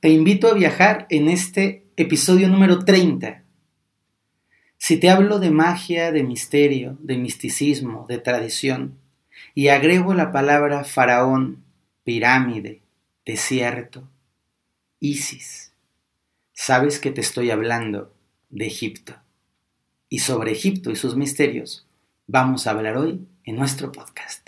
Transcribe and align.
Te 0.00 0.10
invito 0.10 0.46
a 0.46 0.54
viajar 0.54 1.08
en 1.10 1.28
este 1.28 1.84
episodio 1.96 2.46
número 2.46 2.84
30. 2.84 3.42
Si 4.76 4.96
te 4.96 5.10
hablo 5.10 5.40
de 5.40 5.50
magia, 5.50 6.12
de 6.12 6.22
misterio, 6.22 6.96
de 7.00 7.18
misticismo, 7.18 8.06
de 8.08 8.18
tradición, 8.18 8.96
y 9.56 9.68
agrego 9.68 10.14
la 10.14 10.30
palabra 10.30 10.84
faraón, 10.84 11.64
pirámide, 12.04 12.80
desierto, 13.26 14.08
Isis, 15.00 15.72
sabes 16.52 17.00
que 17.00 17.10
te 17.10 17.20
estoy 17.20 17.50
hablando 17.50 18.14
de 18.50 18.68
Egipto. 18.68 19.16
Y 20.08 20.20
sobre 20.20 20.52
Egipto 20.52 20.92
y 20.92 20.96
sus 20.96 21.16
misterios 21.16 21.88
vamos 22.28 22.68
a 22.68 22.70
hablar 22.70 22.98
hoy 22.98 23.26
en 23.42 23.56
nuestro 23.56 23.90
podcast. 23.90 24.47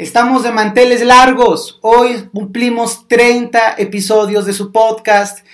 Estamos 0.00 0.42
de 0.42 0.50
manteles 0.50 1.04
largos. 1.04 1.78
Hoy 1.82 2.26
cumplimos 2.32 3.06
30 3.06 3.74
episodios 3.76 4.46
de 4.46 4.54
su 4.54 4.72
podcast 4.72 5.44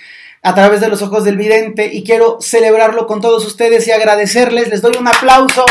a 0.41 0.55
través 0.55 0.79
de 0.79 0.87
los 0.87 1.01
ojos 1.01 1.25
del 1.25 1.35
vidente 1.35 1.93
y 1.93 2.01
quiero 2.01 2.37
celebrarlo 2.39 3.07
con 3.07 3.19
todos 3.19 3.45
ustedes 3.45 3.85
y 3.89 3.91
agradecerles. 3.91 4.69
Les 4.69 4.81
doy 4.81 4.93
un 4.97 5.05
aplauso 5.09 5.65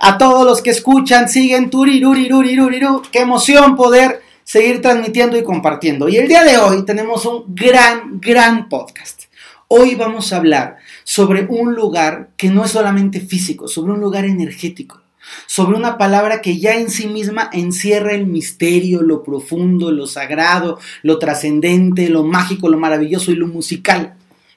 a 0.00 0.18
todos 0.18 0.44
los 0.44 0.62
que 0.62 0.70
escuchan, 0.70 1.28
siguen 1.28 1.70
turiruriruriruriru. 1.70 3.02
Qué 3.12 3.20
emoción 3.20 3.76
poder 3.76 4.20
seguir 4.42 4.82
transmitiendo 4.82 5.38
y 5.38 5.44
compartiendo. 5.44 6.08
Y 6.08 6.16
el 6.16 6.26
día 6.26 6.42
de 6.42 6.58
hoy 6.58 6.84
tenemos 6.84 7.24
un 7.24 7.44
gran, 7.54 8.20
gran 8.20 8.68
podcast. 8.68 9.26
Hoy 9.68 9.94
vamos 9.94 10.32
a 10.32 10.38
hablar 10.38 10.78
sobre 11.04 11.46
un 11.48 11.76
lugar 11.76 12.30
que 12.36 12.50
no 12.50 12.64
es 12.64 12.72
solamente 12.72 13.20
físico, 13.20 13.68
sobre 13.68 13.92
un 13.92 14.00
lugar 14.00 14.24
energético 14.24 15.01
sobre 15.46 15.76
una 15.76 15.98
palabra 15.98 16.40
que 16.40 16.58
ya 16.58 16.76
en 16.76 16.90
sí 16.90 17.06
misma 17.06 17.50
encierra 17.52 18.14
el 18.14 18.26
misterio, 18.26 19.02
lo 19.02 19.22
profundo, 19.22 19.92
lo 19.92 20.06
sagrado, 20.06 20.78
lo 21.02 21.18
trascendente, 21.18 22.08
lo 22.08 22.24
mágico, 22.24 22.68
lo 22.68 22.78
maravilloso 22.78 23.30
y 23.30 23.36
lo 23.36 23.46
musical. 23.46 24.14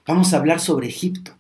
Vamos 0.08 0.34
a 0.34 0.38
hablar 0.38 0.59
sobre 0.59 0.88
Egipto 0.88 1.34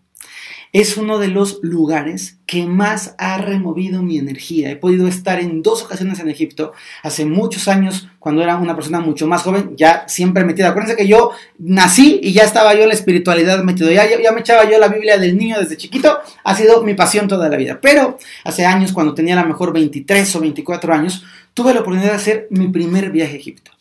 es 0.73 0.97
uno 0.97 1.19
de 1.19 1.27
los 1.27 1.59
lugares 1.61 2.37
que 2.45 2.65
más 2.65 3.15
ha 3.17 3.37
removido 3.37 4.03
mi 4.03 4.17
energía. 4.17 4.69
He 4.69 4.75
podido 4.75 5.07
estar 5.07 5.39
en 5.39 5.61
dos 5.61 5.83
ocasiones 5.83 6.19
en 6.19 6.29
Egipto, 6.29 6.73
hace 7.01 7.25
muchos 7.25 7.67
años, 7.67 8.07
cuando 8.19 8.43
era 8.43 8.57
una 8.57 8.75
persona 8.75 8.99
mucho 8.99 9.27
más 9.27 9.41
joven, 9.41 9.75
ya 9.75 10.05
siempre 10.07 10.43
metida. 10.43 10.69
Acuérdense 10.69 10.95
que 10.95 11.07
yo 11.07 11.31
nací 11.57 12.19
y 12.21 12.33
ya 12.33 12.43
estaba 12.43 12.75
yo 12.75 12.83
en 12.83 12.89
la 12.89 12.93
espiritualidad 12.93 13.63
metido. 13.63 13.91
Ya, 13.91 14.05
ya, 14.07 14.31
me 14.31 14.41
echaba 14.41 14.69
yo 14.69 14.77
la 14.77 14.87
Biblia 14.87 15.17
del 15.17 15.37
niño 15.37 15.59
desde 15.59 15.77
chiquito, 15.77 16.19
ha 16.43 16.55
sido 16.55 16.83
mi 16.83 16.93
pasión 16.93 17.27
toda 17.27 17.49
la 17.49 17.57
vida. 17.57 17.79
Pero 17.81 18.17
hace 18.43 18.65
años, 18.65 18.93
cuando 18.93 19.13
tenía 19.13 19.39
a 19.39 19.43
lo 19.43 19.47
mejor 19.47 19.73
23 19.73 20.35
o 20.35 20.39
24 20.39 20.93
años, 20.93 21.23
tuve 21.53 21.73
la 21.73 21.81
oportunidad 21.81 22.11
de 22.11 22.17
hacer 22.17 22.47
mi 22.49 22.67
primer 22.67 23.11
viaje 23.11 23.33
a 23.33 23.37
Egipto. 23.37 23.71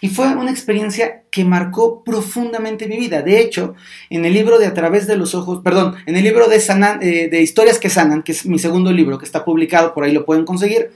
Y 0.00 0.08
fue 0.08 0.26
una 0.34 0.50
experiencia 0.50 1.22
que 1.30 1.44
marcó 1.44 2.02
profundamente 2.04 2.86
mi 2.86 2.96
vida. 2.96 3.22
De 3.22 3.40
hecho, 3.40 3.74
en 4.10 4.24
el 4.24 4.34
libro 4.34 4.58
de 4.58 4.66
A 4.66 4.74
través 4.74 5.06
de 5.06 5.16
los 5.16 5.34
ojos, 5.34 5.60
perdón, 5.62 5.94
en 6.06 6.16
el 6.16 6.24
libro 6.24 6.48
de, 6.48 6.56
eh, 6.56 7.28
de 7.28 7.42
Historias 7.42 7.78
que 7.78 7.90
sanan, 7.90 8.22
que 8.22 8.32
es 8.32 8.46
mi 8.46 8.58
segundo 8.58 8.92
libro, 8.92 9.18
que 9.18 9.24
está 9.24 9.44
publicado, 9.44 9.94
por 9.94 10.04
ahí 10.04 10.12
lo 10.12 10.24
pueden 10.24 10.44
conseguir, 10.44 10.90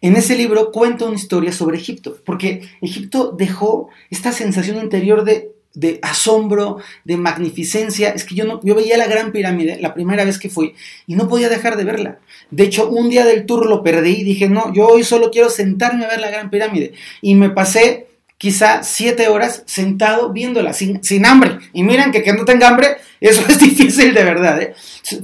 en 0.00 0.16
ese 0.16 0.36
libro 0.36 0.72
cuento 0.72 1.06
una 1.06 1.16
historia 1.16 1.52
sobre 1.52 1.78
Egipto, 1.78 2.18
porque 2.24 2.68
Egipto 2.82 3.34
dejó 3.36 3.88
esta 4.10 4.32
sensación 4.32 4.76
interior 4.76 5.24
de 5.24 5.56
de 5.76 6.00
asombro, 6.02 6.78
de 7.04 7.16
magnificencia. 7.16 8.08
Es 8.10 8.24
que 8.24 8.34
yo 8.34 8.44
no, 8.44 8.60
yo 8.64 8.74
veía 8.74 8.96
la 8.96 9.06
Gran 9.06 9.30
Pirámide 9.30 9.78
la 9.80 9.94
primera 9.94 10.24
vez 10.24 10.38
que 10.38 10.48
fui 10.48 10.74
y 11.06 11.14
no 11.14 11.28
podía 11.28 11.48
dejar 11.48 11.76
de 11.76 11.84
verla. 11.84 12.18
De 12.50 12.64
hecho, 12.64 12.88
un 12.88 13.08
día 13.10 13.24
del 13.24 13.46
tour 13.46 13.66
lo 13.66 13.84
perdí 13.84 14.20
y 14.20 14.24
dije, 14.24 14.48
no, 14.48 14.72
yo 14.72 14.88
hoy 14.88 15.04
solo 15.04 15.30
quiero 15.30 15.50
sentarme 15.50 16.06
a 16.06 16.08
ver 16.08 16.20
la 16.20 16.30
Gran 16.30 16.50
Pirámide. 16.50 16.94
Y 17.20 17.34
me 17.36 17.50
pasé 17.50 18.08
quizá 18.38 18.82
siete 18.82 19.28
horas 19.28 19.62
sentado 19.66 20.32
viéndola 20.32 20.72
sin, 20.72 21.26
hambre. 21.26 21.58
Y 21.72 21.82
miren 21.82 22.12
que 22.12 22.22
que 22.22 22.32
no 22.32 22.44
tenga 22.44 22.68
hambre, 22.68 22.98
eso 23.20 23.42
es 23.48 23.58
difícil 23.58 24.12
de 24.12 24.24
verdad. 24.24 24.60
¿eh? 24.60 24.74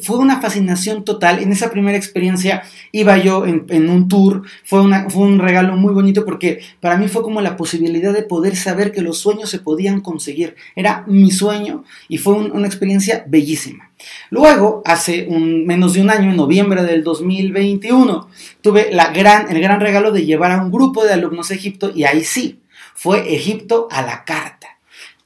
Fue 0.02 0.16
una 0.18 0.40
fascinación 0.40 1.04
total. 1.04 1.40
En 1.40 1.52
esa 1.52 1.70
primera 1.70 1.96
experiencia 1.96 2.62
iba 2.90 3.18
yo 3.18 3.44
en, 3.46 3.90
un 3.90 4.08
tour. 4.08 4.42
Fue, 4.64 4.80
una, 4.80 5.06
un 5.14 5.38
regalo 5.38 5.76
muy 5.76 5.92
bonito 5.92 6.24
porque 6.24 6.60
para 6.80 6.96
mí 6.96 7.08
fue 7.08 7.22
como 7.22 7.40
la 7.40 7.56
posibilidad 7.56 8.12
de 8.12 8.22
poder 8.22 8.56
saber 8.56 8.92
que 8.92 9.02
los 9.02 9.18
sueños 9.18 9.50
se 9.50 9.58
podían 9.58 10.00
conseguir. 10.00 10.56
Era 10.74 11.04
mi 11.06 11.30
sueño 11.30 11.84
y 12.08 12.18
fue 12.18 12.34
una 12.34 12.66
experiencia 12.66 13.24
bellísima. 13.26 13.90
Luego, 14.30 14.82
hace 14.84 15.28
menos 15.28 15.92
de 15.92 16.00
un 16.00 16.10
año, 16.10 16.30
en 16.30 16.36
noviembre 16.36 16.82
del 16.82 17.04
2021, 17.04 18.28
tuve 18.60 18.90
el 18.90 19.00
gran 19.14 19.80
regalo 19.80 20.10
de 20.10 20.24
llevar 20.24 20.50
a 20.50 20.62
un 20.62 20.72
grupo 20.72 21.04
de 21.04 21.12
alumnos 21.12 21.50
a 21.50 21.54
Egipto 21.54 21.92
y 21.94 22.02
ahí 22.04 22.24
sí, 22.24 22.61
fue 23.02 23.34
Egipto 23.34 23.88
a 23.90 24.02
la 24.02 24.24
carta 24.24 24.71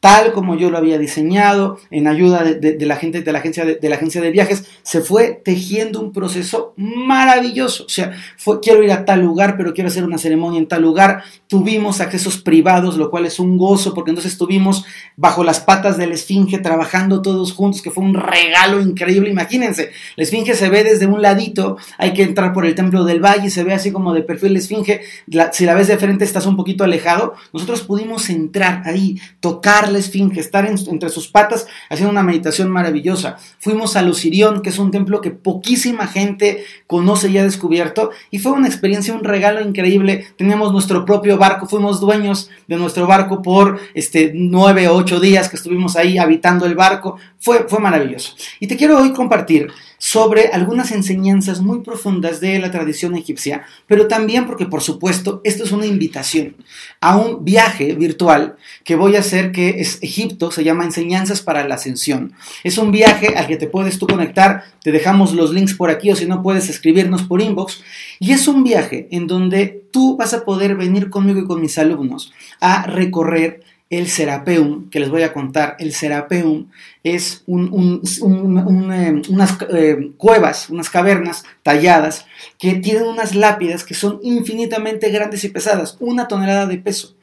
tal 0.07 0.33
como 0.33 0.55
yo 0.55 0.71
lo 0.71 0.79
había 0.79 0.99
diseñado, 0.99 1.81
en 1.91 2.07
ayuda 2.07 2.45
de, 2.45 2.87
la 2.87 2.95
gente 2.95 3.23
de 3.23 3.33
la, 3.33 3.41
agencia 3.41 3.65
de, 3.65 3.89
la 3.89 3.97
agencia 3.97 4.21
de 4.21 4.31
viajes, 4.31 4.65
se 4.85 5.01
fue 5.01 5.43
tejiendo 5.45 6.01
un 6.01 6.13
proceso 6.13 6.75
maravilloso. 6.77 7.87
O 7.87 7.89
sea, 7.89 8.13
quiero 8.63 8.85
ir 8.85 8.93
a 8.93 9.05
tal 9.05 9.23
lugar, 9.23 9.57
pero 9.57 9.75
quiero 9.75 9.89
hacer 9.89 10.05
una 10.05 10.17
ceremonia 10.17 10.61
en 10.61 10.69
tal 10.69 10.83
lugar. 10.83 11.25
Tuvimos 11.49 12.01
accesos 12.01 12.39
privados, 12.39 12.97
lo 12.97 13.11
cual 13.11 13.27
es 13.27 13.41
un 13.41 13.59
gozo, 13.59 13.95
porque 13.95 14.13
entonces 14.13 14.31
estuvimos 14.31 14.85
bajo 15.17 15.43
las 15.43 15.59
patas 15.59 15.97
de 15.97 16.07
la 16.07 16.15
Esfinge 16.15 16.59
trabajando 16.59 17.21
todos 17.21 17.53
juntos, 17.53 17.83
que 17.83 17.91
fue 17.91 18.05
un 18.05 18.15
regalo 18.15 18.81
increíble. 18.81 19.29
Imagínense, 19.29 19.91
la 20.15 20.23
Esfinge 20.23 20.55
se 20.55 20.69
ve 20.69 20.85
desde 20.85 21.09
un 21.09 21.21
ladito, 21.21 21.79
hay 21.99 22.13
que 22.13 22.23
entrar 22.23 22.53
por 22.53 22.65
el 22.65 22.77
Templo 22.77 23.03
del 23.03 23.19
Valle, 23.19 23.51
se 23.51 23.65
ve 23.65 23.75
así 23.75 23.91
como 23.91 24.15
de 24.15 24.23
perfil 24.23 24.53
la 24.53 24.61
Esfinge. 24.61 25.01
si 25.51 25.65
la 25.65 25.75
ves 25.75 25.89
de 25.89 25.99
frente, 25.99 26.25
estás 26.25 26.47
un 26.47 26.55
poquito 26.55 26.85
alejado. 26.85 27.35
Nosotros 27.53 27.83
pudimos 27.83 28.31
entrar 28.31 28.83
ahí, 28.85 29.19
tocarla 29.41 29.96
esfinge, 29.99 30.41
estar 30.41 30.67
entre 30.67 31.09
sus 31.09 31.29
patas 31.29 31.67
haciendo 31.91 32.11
una 32.11 32.23
meditación 32.23 32.71
maravillosa. 32.71 33.37
Fuimos 33.59 33.97
a 33.97 34.03
Lucirión, 34.03 34.63
que 34.63 34.71
es 34.71 34.79
un 34.79 34.91
templo 34.91 35.21
que 35.21 35.31
poquísima 35.31 36.07
gente 36.07 36.65
conoce 36.87 37.29
y 37.29 37.39
ha 37.39 37.43
descubierto, 37.43 38.11
y 38.31 38.39
fue 38.39 38.53
una 38.53 38.69
experiencia, 38.69 39.15
un 39.15 39.25
regalo 39.25 39.61
increíble. 39.61 40.27
Teníamos 40.37 40.73
nuestro 40.73 41.05
propio 41.05 41.39
barco, 41.39 41.67
fuimos 41.67 42.01
dueños 42.01 42.51
de 42.67 42.77
nuestro 42.77 43.07
barco 43.07 43.43
por 43.43 43.81
este, 43.95 44.33
nueve 44.35 44.89
o 44.89 44.95
ocho 44.95 45.21
días 45.21 45.49
que 45.49 45.57
estuvimos 45.57 45.97
ahí 45.97 46.19
habitando 46.19 46.67
el 46.67 46.75
barco. 46.75 47.17
Fue, 47.39 47.67
fue 47.69 47.79
maravilloso. 47.79 48.35
Y 48.61 48.67
te 48.67 48.77
quiero 48.77 48.99
hoy 48.99 49.13
compartir 49.13 49.71
sobre 49.99 50.49
algunas 50.49 50.93
enseñanzas 50.93 51.61
muy 51.61 51.81
profundas 51.81 52.41
de 52.41 52.59
la 52.59 52.71
tradición 52.71 53.17
egipcia, 53.17 53.65
pero 53.87 54.09
también 54.09 54.47
porque, 54.47 54.67
por 54.67 54.83
supuesto, 54.83 55.41
esto 55.45 55.65
es 55.65 55.73
una 55.73 55.87
invitación 55.87 56.57
a 57.01 57.17
un 57.17 57.45
viaje 57.45 57.95
virtual 57.95 58.57
que 58.85 58.97
voy 58.97 59.17
a 59.17 59.21
hacer, 59.21 59.53
que 59.53 59.81
es 59.81 59.99
Egipto, 60.03 60.51
se 60.51 60.65
llama 60.65 60.85
Enseñanzas 60.85 61.43
para 61.43 61.67
la 61.67 61.77
Ascensión. 61.77 62.33
Es 62.65 62.79
un 62.79 62.93
viaje 62.93 63.35
al 63.37 63.47
que 63.47 63.57
te 63.57 63.67
puedes 63.67 63.99
tú 63.99 64.07
conectar, 64.07 64.65
te 64.83 64.93
dejamos 64.93 65.33
los 65.33 65.53
links 65.53 65.75
por 65.75 65.91
aquí 65.91 66.11
o 66.11 66.17
si 66.17 66.27
no 66.27 66.43
puedes 66.43 66.69
escribirnos 66.69 67.23
por 67.23 67.41
inbox, 67.41 67.83
y 68.19 68.33
es 68.33 68.49
un 68.49 68.65
viaje 68.65 69.09
en 69.11 69.27
donde 69.27 69.85
tú 69.91 70.17
vas 70.17 70.35
a 70.35 70.45
poder 70.45 70.77
venir 70.77 71.11
conmigo 71.11 71.41
y 71.41 71.47
con 71.47 71.61
mis 71.61 71.79
alumnos 71.79 72.33
a 72.61 72.87
recorrer 72.87 73.63
el 73.89 74.09
Serapeum, 74.09 74.91
que 74.91 74.99
les 74.99 75.11
voy 75.11 75.23
a 75.23 75.33
contar. 75.33 75.77
El 75.79 75.93
Serapeum 75.93 76.69
es 77.05 77.45
unas 77.47 78.21
eh, 79.73 80.11
cuevas, 80.17 80.71
unas 80.71 80.91
cavernas 80.91 81.45
talladas 81.63 82.27
que 82.59 82.75
tienen 82.75 83.05
unas 83.05 83.35
lápidas 83.35 83.85
que 83.85 83.95
son 83.95 84.19
infinitamente 84.23 85.11
grandes 85.11 85.45
y 85.45 85.49
pesadas, 85.49 85.97
una 86.01 86.27
tonelada 86.27 86.67
de 86.67 86.79
peso. 86.79 87.15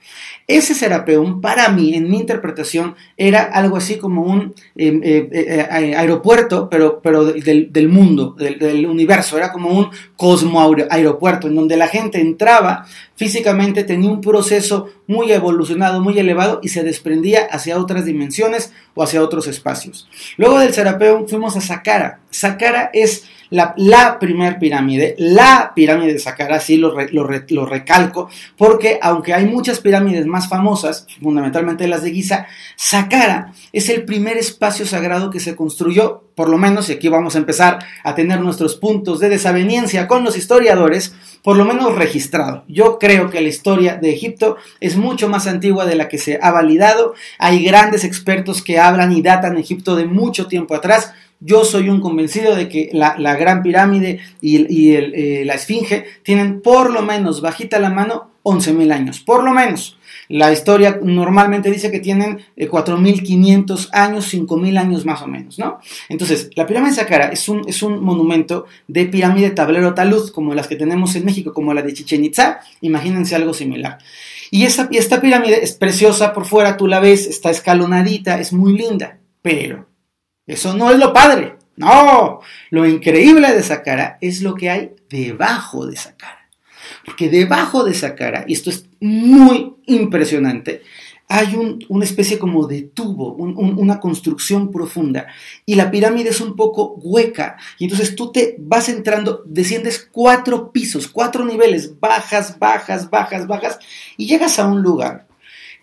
Ese 0.46 0.74
Serapeum, 0.76 1.40
para 1.40 1.70
mí, 1.70 1.94
en 1.96 2.10
mi 2.10 2.18
interpretación, 2.18 2.96
era 3.16 3.44
algo 3.44 3.78
así 3.78 3.98
como 3.98 4.24
un 4.24 4.54
em, 4.76 5.02
eh, 5.02 5.30
eh, 5.32 5.96
aeropuerto, 5.96 6.70
pero, 6.70 7.00
pero 7.02 7.26
del, 7.26 7.90
mundo, 7.90 8.36
del, 8.38 8.86
universo. 8.86 9.38
Era 9.38 9.54
como 9.54 9.70
un 9.70 9.90
cosmo 10.18 10.60
aeropuerto, 10.90 11.48
en 11.48 11.56
donde 11.56 11.78
la 11.78 11.88
gente 11.88 12.20
entraba 12.20 12.86
físicamente, 13.16 13.86
tenía 13.86 14.10
un 14.10 14.20
proceso 14.20 14.90
muy 15.08 15.32
evolucionado, 15.32 16.02
muy 16.02 16.20
elevado, 16.20 16.60
y 16.62 16.70
se 16.70 16.84
desprendía 16.84 17.48
hacia 17.50 17.80
otras 17.80 18.04
dimensiones 18.04 18.74
o 18.96 19.04
hacia 19.04 19.24
otros 19.24 19.48
espacios. 19.48 20.10
Luego 20.38 20.60
del 20.60 20.74
Serapeum 20.74 21.26
fuimos 21.28 21.56
a 21.56 21.62
Saqqara. 21.62 22.20
Saqqara 22.30 22.90
es 22.94 23.24
la, 23.54 23.76
la 23.78 24.18
primera 24.18 24.58
pirámide, 24.58 25.14
la 25.20 25.74
pirámide 25.76 26.14
de 26.14 26.20
Saqqara, 26.20 26.60
sí 26.60 26.78
lo, 26.78 26.96
lo, 27.12 27.66
recalco, 27.68 28.28
porque 28.58 28.98
aunque 29.00 29.36
hay 29.36 29.46
muchas 29.46 29.80
pirámides 29.80 30.26
más 30.26 30.50
famosas, 30.50 31.06
fundamentalmente 31.22 31.88
las 31.88 32.02
de 32.02 32.12
Giza, 32.12 32.48
Saqqara 32.76 33.54
es 33.72 33.90
el 33.90 34.06
primer 34.06 34.38
espacio 34.38 34.88
sagrado 34.88 35.30
que 35.30 35.40
se 35.40 35.56
construyó, 35.56 36.24
por 36.34 36.50
lo 36.50 36.58
menos, 36.58 36.90
y 36.90 36.94
aquí 36.94 37.10
vamos 37.10 37.36
a 37.36 37.38
empezar 37.38 37.78
a 38.04 38.16
tener 38.16 38.42
nuestros 38.42 38.76
puntos 38.76 39.20
de 39.20 39.30
desaveniencia 39.30 40.08
con 40.08 40.24
los 40.24 40.36
historiadores, 40.36 41.14
por 41.44 41.56
lo 41.56 41.64
menos 41.64 41.94
registrado. 41.94 42.64
Yo 42.68 42.98
creo 42.98 43.30
que 43.30 43.42
la 43.42 43.50
historia 43.50 43.98
de 43.98 44.12
Egipto 44.12 44.58
es 44.80 44.98
mucho 44.98 45.30
más 45.30 45.46
antigua 45.46 45.86
de 45.86 45.96
la 45.96 46.08
que 46.08 46.18
se 46.18 46.40
ha 46.42 46.50
validado. 46.50 47.14
Hay 47.38 47.64
grandes 47.64 48.04
expertos 48.04 48.64
que 48.64 48.80
hablan 48.80 49.12
y 49.12 49.22
datan 49.22 49.58
Egipto 49.58 49.96
de 49.96 50.06
mucho 50.06 50.48
tiempo 50.48 50.74
atrás. 50.74 51.14
Yo 51.46 51.66
soy 51.66 51.90
un 51.90 52.00
convencido 52.00 52.56
de 52.56 52.70
que 52.70 52.90
la, 52.94 53.36
Gran 53.36 53.64
Pirámide 53.64 54.20
y, 54.40 54.94
eh, 54.94 55.44
la 55.46 55.56
Esfinge 55.56 56.06
tienen 56.24 56.62
por 56.62 56.90
lo 56.90 57.02
menos, 57.02 57.42
bajita 57.42 57.80
la 57.80 57.90
mano, 57.90 58.32
11.000 58.44 58.94
años. 58.94 59.20
Por 59.20 59.44
lo 59.44 59.52
menos. 59.52 59.98
La 60.30 60.54
historia 60.54 61.00
normalmente 61.04 61.70
dice 61.70 61.92
que 61.92 62.00
tienen 62.00 62.40
4.500 62.58 63.86
eh, 63.86 63.90
años, 63.92 64.34
5.000 64.34 64.78
años 64.78 65.06
más 65.06 65.22
o 65.22 65.28
menos, 65.28 65.60
¿no? 65.60 65.80
Entonces, 66.08 66.50
la 66.56 66.66
pirámide 66.66 66.92
de 66.92 66.96
Saqqara 66.98 67.28
es 67.28 67.50
un, 67.50 68.04
monumento 68.04 68.66
de 68.88 69.06
pirámide 69.06 69.52
tablero 69.52 69.94
talud, 69.94 70.30
como 70.30 70.54
las 70.54 70.68
que 70.68 70.78
tenemos 70.78 71.16
en 71.16 71.26
México, 71.26 71.54
como 71.54 71.74
la 71.74 71.82
de 71.82 71.94
Chichen 71.94 72.24
Itza. 72.24 72.62
Imagínense 72.80 73.36
algo 73.36 73.54
similar. 73.54 73.98
Y 74.50 74.64
esta 74.64 75.20
pirámide 75.20 75.62
es 75.62 75.74
preciosa 75.74 76.34
por 76.34 76.46
fuera, 76.46 76.78
tú 76.78 76.88
la 76.88 77.02
ves, 77.02 77.28
está 77.28 77.50
escalonadita, 77.50 78.40
es 78.40 78.54
muy 78.54 78.78
linda, 78.78 79.18
pero 79.42 79.93
eso 80.46 80.76
no 80.76 80.92
es 80.92 81.00
lo 81.00 81.14
padre. 81.14 81.58
No, 81.76 82.42
lo 82.70 82.88
increíble 82.88 83.52
de 83.52 83.64
Saqqara 83.64 84.18
es 84.22 84.42
lo 84.42 84.54
que 84.54 84.70
hay 84.70 84.92
debajo 85.10 85.88
de 85.88 85.96
Saqqara. 85.96 86.44
Porque 87.06 87.30
debajo 87.30 87.84
de 87.84 87.92
esa 87.92 88.16
cara, 88.16 88.46
y 88.48 88.54
esto 88.54 88.70
es 88.70 88.86
muy 89.00 89.76
impresionante, 89.86 90.84
hay 91.28 91.56
una 91.90 92.06
especie 92.06 92.38
como 92.38 92.68
de 92.68 92.84
tubo, 92.84 93.34
una 93.34 94.00
construcción 94.00 94.72
profunda. 94.72 95.28
Y 95.66 95.76
la 95.76 95.90
pirámide 95.90 96.30
es 96.30 96.42
un 96.42 96.56
poco 96.56 96.96
hueca. 97.02 97.58
Y 97.80 97.86
entonces 97.86 98.16
tú 98.16 98.32
te 98.32 98.56
vas 98.60 98.88
entrando, 98.90 99.42
desciendes 99.46 100.08
cuatro 100.12 100.72
pisos, 100.72 101.08
cuatro 101.08 101.44
niveles, 101.44 102.00
bajas, 102.00 102.60
bajas, 102.60 103.10
bajas, 103.10 103.48
bajas, 103.48 103.80
y 104.18 104.28
llegas 104.28 104.60
a 104.60 104.68
un 104.68 104.82
lugar 104.82 105.28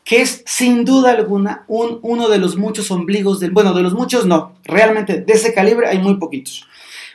que 0.05 0.23
es 0.23 0.43
sin 0.47 0.85
duda 0.85 1.11
alguna 1.11 1.65
uno 1.69 2.29
de 2.29 2.39
los 2.39 2.57
muchos 2.57 2.91
ombligos 2.91 3.41
del, 3.41 3.51
bueno, 3.51 3.75
de 3.75 3.83
los 3.83 3.95
muchos 3.95 4.27
no, 4.27 4.55
realmente 4.65 5.21
de 5.21 5.33
ese 5.33 5.55
calibre 5.55 5.87
hay 5.89 5.99
muy 5.99 6.17
poquitos. 6.17 6.67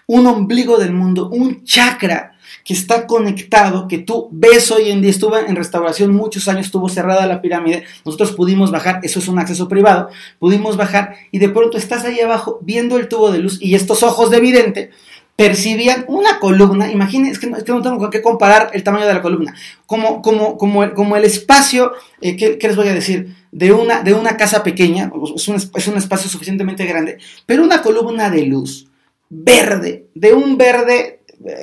Un 0.07 0.27
ombligo 0.27 0.77
del 0.77 0.93
mundo, 0.93 1.29
un 1.29 1.63
chakra 1.63 2.35
que 2.65 2.73
está 2.73 3.05
conectado, 3.05 3.87
que 3.87 3.99
tú 3.99 4.27
ves 4.31 4.71
hoy 4.71 4.89
en 4.89 5.01
día, 5.01 5.11
estuvo 5.11 5.37
en 5.37 5.55
restauración 5.55 6.15
muchos 6.15 6.47
años, 6.47 6.65
estuvo 6.65 6.89
cerrada 6.89 7.27
la 7.27 7.41
pirámide, 7.41 7.83
nosotros 8.03 8.31
pudimos 8.31 8.71
bajar, 8.71 9.01
eso 9.03 9.19
es 9.19 9.27
un 9.27 9.37
acceso 9.37 9.67
privado, 9.67 10.09
pudimos 10.39 10.75
bajar 10.75 11.15
y 11.31 11.37
de 11.37 11.49
pronto 11.49 11.77
estás 11.77 12.05
ahí 12.05 12.19
abajo 12.19 12.59
viendo 12.63 12.97
el 12.97 13.07
tubo 13.07 13.31
de 13.31 13.37
luz 13.37 13.59
y 13.61 13.75
estos 13.75 14.01
ojos 14.01 14.31
de 14.31 14.39
vidente 14.39 14.91
percibían 15.35 16.05
una 16.07 16.39
columna, 16.39 16.91
imagínense, 16.91 17.39
que 17.39 17.47
no, 17.47 17.57
que 17.57 17.71
no 17.71 17.81
tengo 17.81 17.97
con 17.97 18.09
qué 18.09 18.21
comparar 18.21 18.69
el 18.73 18.83
tamaño 18.83 19.05
de 19.05 19.13
la 19.13 19.21
columna, 19.21 19.53
como, 19.85 20.21
como, 20.21 20.57
como, 20.57 20.83
el, 20.83 20.93
como 20.93 21.17
el 21.17 21.25
espacio, 21.25 21.91
eh, 22.21 22.37
¿qué, 22.37 22.57
les 22.61 22.75
voy 22.75 22.87
a 22.87 22.93
decir? 22.93 23.35
De 23.51 23.73
una, 23.73 24.01
de 24.01 24.13
una 24.13 24.37
casa 24.37 24.63
pequeña, 24.63 25.11
es 25.35 25.47
un, 25.47 25.55
es 25.55 25.87
un 25.87 25.97
espacio 25.97 26.29
suficientemente 26.29 26.85
grande, 26.85 27.17
pero 27.45 27.63
una 27.63 27.81
columna 27.81 28.29
de 28.29 28.43
luz 28.43 28.87
verde, 29.29 30.07
de 30.13 30.33
un 30.33 30.57
verde 30.57 31.14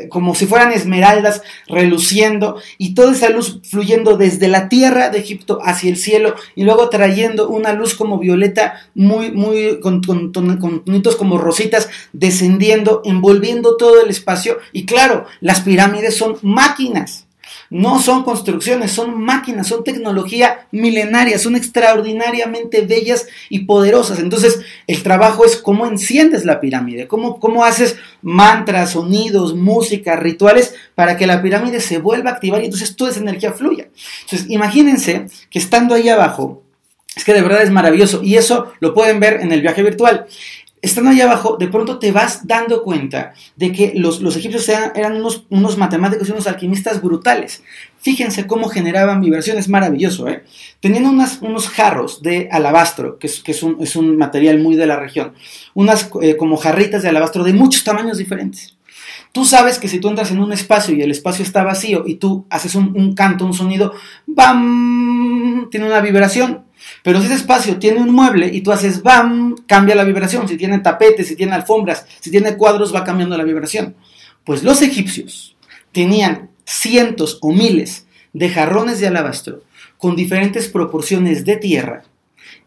como 0.09 0.35
si 0.35 0.47
fueran 0.47 0.73
esmeraldas 0.73 1.43
reluciendo 1.67 2.61
y 2.79 2.95
toda 2.95 3.13
esa 3.13 3.31
luz 3.31 3.61
fluyendo 3.65 4.17
desde 4.17 4.49
la 4.49 4.69
tierra 4.69 5.11
de 5.11 5.19
Egipto 5.19 5.59
hacia 5.63 5.91
el 5.91 5.97
cielo 5.97 6.35
y 6.55 6.65
luego 6.65 6.89
trayendo 6.89 7.49
una 7.49 7.73
luz 7.73 7.95
como 7.95 8.19
violeta 8.19 8.81
muy, 8.95 9.33
muy, 9.33 9.81
con, 9.81 10.03
con, 10.03 10.33
con 10.33 10.85
tonitos 10.85 11.17
como 11.17 11.39
rositas 11.39 11.89
descendiendo, 12.13 13.03
envolviendo 13.05 13.77
todo 13.77 14.03
el 14.03 14.11
espacio. 14.11 14.59
Y 14.73 14.87
claro, 14.87 15.27
las 15.41 15.61
pirámides 15.63 16.17
son 16.17 16.37
máquinas 16.43 17.27
no 17.73 18.03
son 18.03 18.23
construcciones, 18.23 18.93
son 18.93 19.19
máquinas, 19.19 19.67
son 19.67 19.83
tecnología 19.83 20.67
milenaria, 20.73 21.39
son 21.39 21.57
extraordinariamente 21.57 22.83
bellas 22.83 23.27
y 23.49 23.61
poderosas. 23.61 24.19
Entonces, 24.19 24.61
el 24.87 25.03
trabajo 25.03 25.47
es 25.47 25.57
cómo 25.57 25.87
enciendes 25.87 26.45
la 26.45 26.61
pirámide, 26.61 27.09
cómo, 27.09 27.41
cómo 27.41 27.65
haces 27.65 27.97
mantras, 28.21 28.91
sonidos, 28.91 29.55
música, 29.57 30.17
rituales 30.17 30.75
para 30.95 31.17
que 31.17 31.27
la 31.27 31.41
pirámide 31.41 31.81
se 31.81 31.97
vuelva 31.97 32.29
a 32.29 32.35
activar 32.35 32.61
y 32.61 32.67
entonces 32.67 32.95
toda 32.95 33.11
esa 33.11 33.21
energía 33.21 33.53
fluya. 33.53 33.89
Entonces, 34.25 34.51
imagínense 34.51 35.29
que 35.49 35.59
estando 35.59 35.95
ahí 35.95 36.11
abajo, 36.11 36.63
es 37.17 37.25
que 37.25 37.33
de 37.33 37.41
verdad 37.41 37.63
es 37.63 37.71
maravilloso 37.71 38.23
y 38.23 38.37
eso 38.37 38.73
lo 38.81 38.93
pueden 38.93 39.19
ver 39.19 39.41
en 39.41 39.51
el 39.51 39.63
viaje 39.63 39.83
virtual 39.83 40.27
estando 40.83 41.11
ahí 41.11 41.21
abajo, 41.21 41.57
de 41.57 41.69
pronto 41.69 42.01
te 42.01 42.11
vas 42.11 42.45
dando 42.47 42.83
cuenta 42.83 43.33
de 43.55 43.73
que 43.73 43.93
los, 43.95 44.21
egipcios 44.37 44.69
eran, 44.69 45.15
unos, 45.17 45.47
unos, 45.49 45.79
matemáticos 45.79 46.29
y 46.29 46.33
unos 46.33 46.49
alquimistas 46.49 47.01
brutales. 47.01 47.63
Fíjense 47.99 48.49
cómo 48.49 48.69
generaban 48.69 49.21
vibraciones, 49.21 49.69
maravilloso, 49.69 50.27
¿eh? 50.27 50.43
Tenían 50.81 51.07
unos 51.07 51.69
jarros 51.69 52.21
de 52.21 52.49
alabastro, 52.51 53.17
que, 53.19 53.29
es, 53.29 53.41
que 53.41 53.53
es, 53.53 53.63
un, 53.63 53.77
es, 53.81 53.95
un, 53.95 54.17
material 54.17 54.59
muy 54.59 54.75
de 54.75 54.87
la 54.87 54.97
región, 54.97 55.35
unas 55.73 56.11
eh, 56.21 56.37
como 56.37 56.57
jarritas 56.57 57.05
de 57.05 57.11
alabastro 57.11 57.45
de 57.45 57.53
muchos 57.53 57.85
tamaños 57.85 58.19
diferentes. 58.19 58.77
Tú 59.31 59.45
sabes 59.45 59.79
que 59.79 59.89
si 59.89 60.01
tú 60.01 60.09
entras 60.09 60.33
en 60.33 60.41
un 60.41 60.53
espacio 60.53 60.95
y 60.95 61.01
el 61.01 61.13
espacio 61.13 61.45
está 61.45 61.63
vacío 61.63 62.03
y 62.07 62.17
tú 62.17 62.45
haces 62.51 62.75
un, 62.75 62.93
un 62.95 63.15
canto, 63.15 63.47
un 63.47 63.55
sonido, 63.55 63.95
¡bam! 64.27 65.69
Tiene 65.71 65.87
una 65.87 66.01
vibración 66.01 66.65
pero 67.03 67.21
si 67.21 67.27
ese 67.27 67.35
espacio 67.35 67.79
tiene 67.79 68.01
un 68.01 68.11
mueble 68.11 68.51
y 68.53 68.61
tú 68.61 68.73
haces 68.73 69.03
BAM, 69.03 69.57
cambia 69.67 69.95
la 69.95 70.05
vibración. 70.05 70.49
Si 70.49 70.57
tiene 70.57 70.79
tapetes, 70.79 71.29
si 71.29 71.37
tiene 71.37 71.55
alfombras, 71.55 72.07
si 72.21 72.31
tiene 72.31 72.57
cuadros, 72.57 72.95
va 72.95 73.05
cambiando 73.05 73.37
la 73.37 73.45
vibración. 73.45 73.95
Pues 74.45 74.63
los 74.63 74.83
egipcios 74.83 75.57
tenían 75.93 76.51
cientos 76.65 77.39
o 77.41 77.53
miles 77.53 78.07
de 78.33 78.49
jarrones 78.49 79.01
de 79.01 79.09
alabastro 79.09 79.63
con 79.99 80.17
diferentes 80.17 80.69
proporciones 80.69 81.45
de 81.45 81.57
tierra 81.57 82.05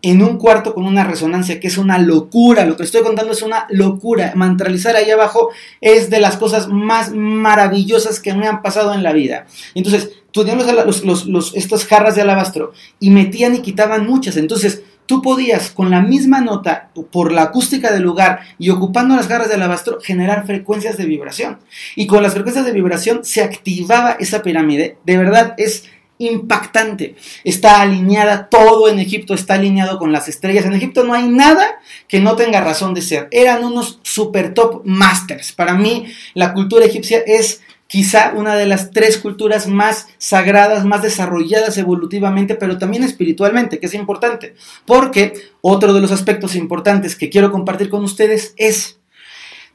en 0.02 0.22
un 0.22 0.38
cuarto 0.38 0.74
con 0.76 0.86
una 0.86 1.04
resonancia 1.04 1.60
que 1.60 1.68
es 1.68 1.78
una 1.78 1.98
locura. 1.98 2.66
Lo 2.66 2.78
que 2.78 2.84
estoy 2.84 3.02
contando 3.02 3.34
es 3.34 3.42
una 3.42 3.66
locura. 3.70 4.34
Mantralizar 4.36 4.96
ahí 4.96 5.10
abajo 5.10 5.50
es 5.82 6.10
de 6.10 6.20
las 6.20 6.38
cosas 6.38 6.68
más 6.68 7.12
maravillosas 7.12 8.20
que 8.20 8.34
me 8.34 8.48
han 8.48 8.62
pasado 8.62 8.94
en 8.94 9.04
la 9.04 9.14
vida. 9.14 9.48
Entonces, 9.74 10.12
tenían 10.44 10.68
los, 10.86 11.56
estas 11.56 11.86
jarras 11.86 12.16
de 12.16 12.22
alabastro 12.22 12.74
y 13.00 13.10
metían 13.10 13.56
y 13.56 13.62
quitaban 13.62 14.06
muchas. 14.06 14.38
Entonces, 14.38 14.84
tú 15.06 15.22
podías 15.22 15.72
con 15.72 15.90
la 15.90 16.02
misma 16.02 16.42
nota, 16.42 16.90
por 17.12 17.32
la 17.32 17.44
acústica 17.44 17.92
del 17.92 18.04
lugar 18.04 18.42
y 18.58 18.70
ocupando 18.70 19.16
las 19.16 19.28
jarras 19.28 19.50
de 19.50 19.56
alabastro, 19.56 20.00
generar 20.02 20.46
frecuencias 20.46 20.98
de 20.98 21.06
vibración. 21.06 21.60
Y 21.96 22.08
con 22.08 22.24
las 22.24 22.34
frecuencias 22.34 22.66
de 22.66 22.72
vibración 22.72 23.24
se 23.24 23.44
activaba 23.44 24.18
esa 24.20 24.42
pirámide. 24.42 24.98
De 25.06 25.18
verdad 25.18 25.54
es 25.58 25.86
impactante. 26.18 27.16
Está 27.44 27.82
alineada, 27.82 28.48
todo 28.50 28.88
en 28.88 29.00
Egipto 29.00 29.34
está 29.34 29.56
alineado 29.56 30.00
con 30.00 30.12
las 30.12 30.28
estrellas. 30.28 30.66
En 30.66 30.74
Egipto 30.74 31.04
no 31.04 31.14
hay 31.14 31.28
nada 31.28 31.80
que 32.08 32.20
no 32.20 32.36
tenga 32.36 32.62
razón 32.62 32.94
de 32.94 33.02
ser. 33.02 33.28
Eran 33.32 33.64
unos 33.64 34.00
super 34.04 34.54
top 34.54 34.82
masters. 34.86 35.52
Para 35.52 35.76
mí, 35.76 36.08
la 36.34 36.54
cultura 36.54 36.86
egipcia 36.86 37.20
es 37.26 37.62
quizá 37.88 38.34
una 38.36 38.56
de 38.56 38.66
las 38.66 38.92
tres 38.92 39.18
culturas 39.18 39.68
más 39.68 40.08
sagradas, 40.18 40.86
más 40.86 41.02
desarrolladas 41.02 41.78
evolutivamente, 41.78 42.56
pero 42.56 42.78
también 42.78 43.04
espiritualmente, 43.04 43.80
que 43.80 43.86
es 43.86 43.94
importante. 43.94 44.56
Porque 44.86 45.34
otro 45.62 45.94
de 45.94 46.02
los 46.02 46.12
aspectos 46.12 46.56
importantes 46.56 47.16
que 47.16 47.30
quiero 47.30 47.52
compartir 47.52 47.90
con 47.90 48.04
ustedes 48.04 48.54
es, 48.58 49.00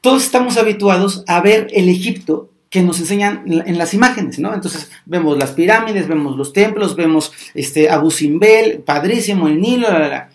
todos 0.00 0.24
estamos 0.24 0.56
habituados 0.56 1.24
a 1.26 1.40
ver 1.40 1.68
el 1.72 1.88
Egipto 1.88 2.50
que 2.70 2.82
nos 2.82 3.00
enseñan 3.00 3.42
en 3.46 3.78
las 3.78 3.94
imágenes, 3.94 4.38
¿no? 4.38 4.54
Entonces 4.54 4.92
vemos 5.04 5.36
las 5.36 5.50
pirámides, 5.50 6.06
vemos 6.06 6.36
los 6.36 6.52
templos, 6.52 6.94
vemos 6.94 7.32
este 7.52 7.90
Abu 7.90 8.12
Simbel, 8.12 8.78
padrísimo, 8.80 9.48
el 9.48 9.60
Nilo, 9.60 9.90
la, 9.90 9.98
la, 9.98 10.08
la. 10.08 10.29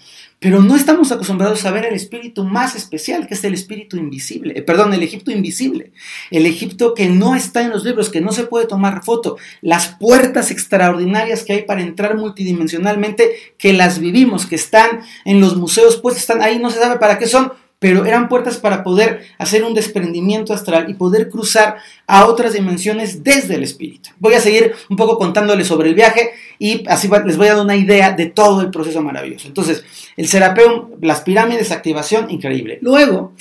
Pero 0.46 0.62
no 0.62 0.76
estamos 0.76 1.12
acostumbrados 1.12 1.66
a 1.66 1.72
ver 1.72 1.86
el 1.86 1.96
espíritu 1.96 2.44
más 2.44 2.76
especial, 2.76 3.26
que 3.26 3.34
es 3.34 3.44
el 3.44 3.56
espíritu 3.56 3.98
invisible, 3.98 4.54
eh, 4.56 4.62
perdón, 4.62 4.94
el 4.94 5.02
Egipto 5.02 5.32
invisible, 5.32 5.92
el 6.30 6.46
Egipto 6.46 6.94
que 6.94 7.10
no 7.10 7.34
está 7.34 7.64
en 7.64 7.72
los 7.72 7.84
libros, 7.84 8.10
que 8.10 8.22
no 8.22 8.32
se 8.32 8.44
puede 8.44 8.68
tomar 8.68 9.04
foto, 9.04 9.38
las 9.62 9.88
puertas 9.88 10.52
extraordinarias 10.52 11.42
que 11.42 11.54
hay 11.54 11.62
para 11.64 11.82
entrar 11.82 12.16
multidimensionalmente, 12.16 13.56
que 13.58 13.74
las 13.74 13.98
vivimos, 13.98 14.46
que 14.46 14.54
están 14.54 15.02
en 15.26 15.42
los 15.42 15.56
museos, 15.56 15.98
pues 15.98 16.16
están 16.16 16.44
ahí, 16.44 16.60
no 16.60 16.70
se 16.70 16.78
sabe 16.78 17.00
para 17.00 17.18
qué 17.18 17.26
son, 17.26 17.52
pero 17.80 18.06
eran 18.06 18.30
puertas 18.30 18.58
para 18.58 18.84
poder 18.84 19.26
hacer 19.38 19.64
un 19.64 19.74
desprendimiento 19.74 20.54
astral 20.54 20.90
y 20.90 20.94
poder 20.94 21.30
cruzar 21.30 21.78
a 22.08 22.26
otras 22.26 22.54
dimensiones 22.54 23.24
desde 23.24 23.56
el 23.56 23.64
espíritu. 23.64 24.10
Voy 24.20 24.34
a 24.34 24.40
seguir 24.40 24.74
un 24.90 24.96
poco 24.96 25.18
contándoles 25.18 25.68
sobre 25.68 25.90
el 25.90 25.96
viaje 25.96 26.32
y 26.58 26.84
así 26.88 27.10
les 27.26 27.38
voy 27.38 27.48
a 27.48 27.56
dar 27.56 27.64
una 27.64 27.76
idea 27.76 28.12
de 28.12 28.28
todo 28.28 28.62
el 28.62 28.72
proceso 28.72 29.02
maravilloso. 29.02 29.48
Entonces, 29.48 29.84
el 30.16 30.28
Serapeum, 30.28 30.92
las 31.02 31.22
pirámides, 31.22 31.72
activación, 31.72 32.32
increíble. 32.32 32.80
Luego, 32.82 33.34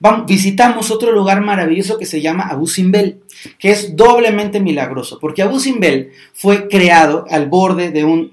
vamos, 0.00 0.26
visitamos 0.26 0.90
otro 0.90 1.12
lugar 1.12 1.42
maravilloso 1.42 1.98
que 1.98 2.06
se 2.06 2.20
llama 2.20 2.44
Abu 2.44 2.66
Simbel, 2.66 3.20
que 3.58 3.70
es 3.70 3.94
doblemente 3.94 4.60
milagroso, 4.60 5.18
porque 5.20 5.42
Abu 5.42 5.60
Simbel 5.60 6.12
fue 6.32 6.68
creado 6.68 7.26
al 7.28 7.46
borde 7.46 7.90
de 7.90 8.04
un 8.04 8.32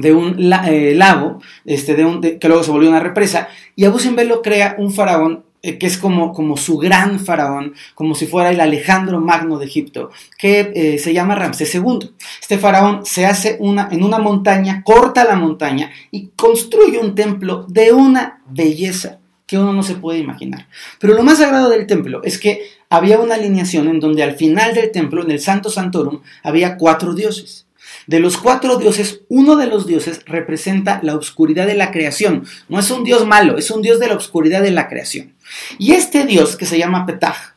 de 0.00 0.12
un 0.12 0.52
eh, 0.66 0.94
lago, 0.94 1.40
este, 1.64 1.94
de 1.94 2.04
un, 2.04 2.20
que 2.20 2.48
luego 2.48 2.62
se 2.62 2.70
volvió 2.70 2.88
una 2.88 3.00
represa, 3.00 3.48
y 3.76 3.84
Abu 3.84 3.98
Simbel 3.98 4.28
lo 4.28 4.42
crea 4.42 4.76
un 4.78 4.92
faraón 4.92 5.44
eh, 5.62 5.76
que 5.76 5.86
es 5.86 5.98
como, 5.98 6.32
como 6.32 6.56
su 6.56 6.78
gran 6.78 7.20
faraón, 7.20 7.74
como 7.94 8.14
si 8.14 8.26
fuera 8.26 8.50
el 8.50 8.60
Alejandro 8.60 9.20
Magno 9.20 9.58
de 9.58 9.66
Egipto, 9.66 10.10
que 10.38 10.72
eh, 10.74 10.98
se 10.98 11.12
llama 11.12 11.34
Ramsés 11.34 11.74
II. 11.74 12.12
Este 12.40 12.56
faraón 12.56 13.04
se 13.04 13.26
hace 13.26 13.56
una, 13.60 13.88
en 13.92 14.02
una 14.02 14.18
montaña, 14.18 14.82
corta 14.82 15.24
la 15.24 15.36
montaña 15.36 15.90
y 16.10 16.28
construye 16.28 16.98
un 16.98 17.14
templo 17.14 17.66
de 17.68 17.92
una 17.92 18.40
belleza 18.48 19.18
que 19.46 19.58
uno 19.58 19.74
no 19.74 19.82
se 19.82 19.96
puede 19.96 20.18
imaginar. 20.18 20.66
Pero 20.98 21.12
lo 21.12 21.24
más 21.24 21.38
sagrado 21.38 21.68
del 21.68 21.86
templo 21.86 22.22
es 22.24 22.38
que 22.38 22.62
había 22.88 23.18
una 23.18 23.34
alineación 23.34 23.88
en 23.88 24.00
donde 24.00 24.22
al 24.22 24.36
final 24.36 24.74
del 24.74 24.92
templo, 24.92 25.22
en 25.22 25.30
el 25.30 25.40
Santo 25.40 25.68
Santorum, 25.68 26.20
había 26.42 26.78
cuatro 26.78 27.14
dioses. 27.14 27.66
De 28.10 28.18
los 28.18 28.38
cuatro 28.38 28.76
dioses, 28.76 29.20
uno 29.28 29.54
de 29.54 29.68
los 29.68 29.86
dioses 29.86 30.22
representa 30.26 30.98
la 31.04 31.14
oscuridad 31.14 31.68
de 31.68 31.76
la 31.76 31.92
creación. 31.92 32.44
No 32.68 32.80
es 32.80 32.90
un 32.90 33.04
dios 33.04 33.24
malo, 33.24 33.56
es 33.56 33.70
un 33.70 33.82
dios 33.82 34.00
de 34.00 34.08
la 34.08 34.16
oscuridad 34.16 34.62
de 34.62 34.72
la 34.72 34.88
creación. 34.88 35.34
Y 35.78 35.92
este 35.92 36.26
dios, 36.26 36.56
que 36.56 36.66
se 36.66 36.76
llama 36.76 37.06
Petah, 37.06 37.54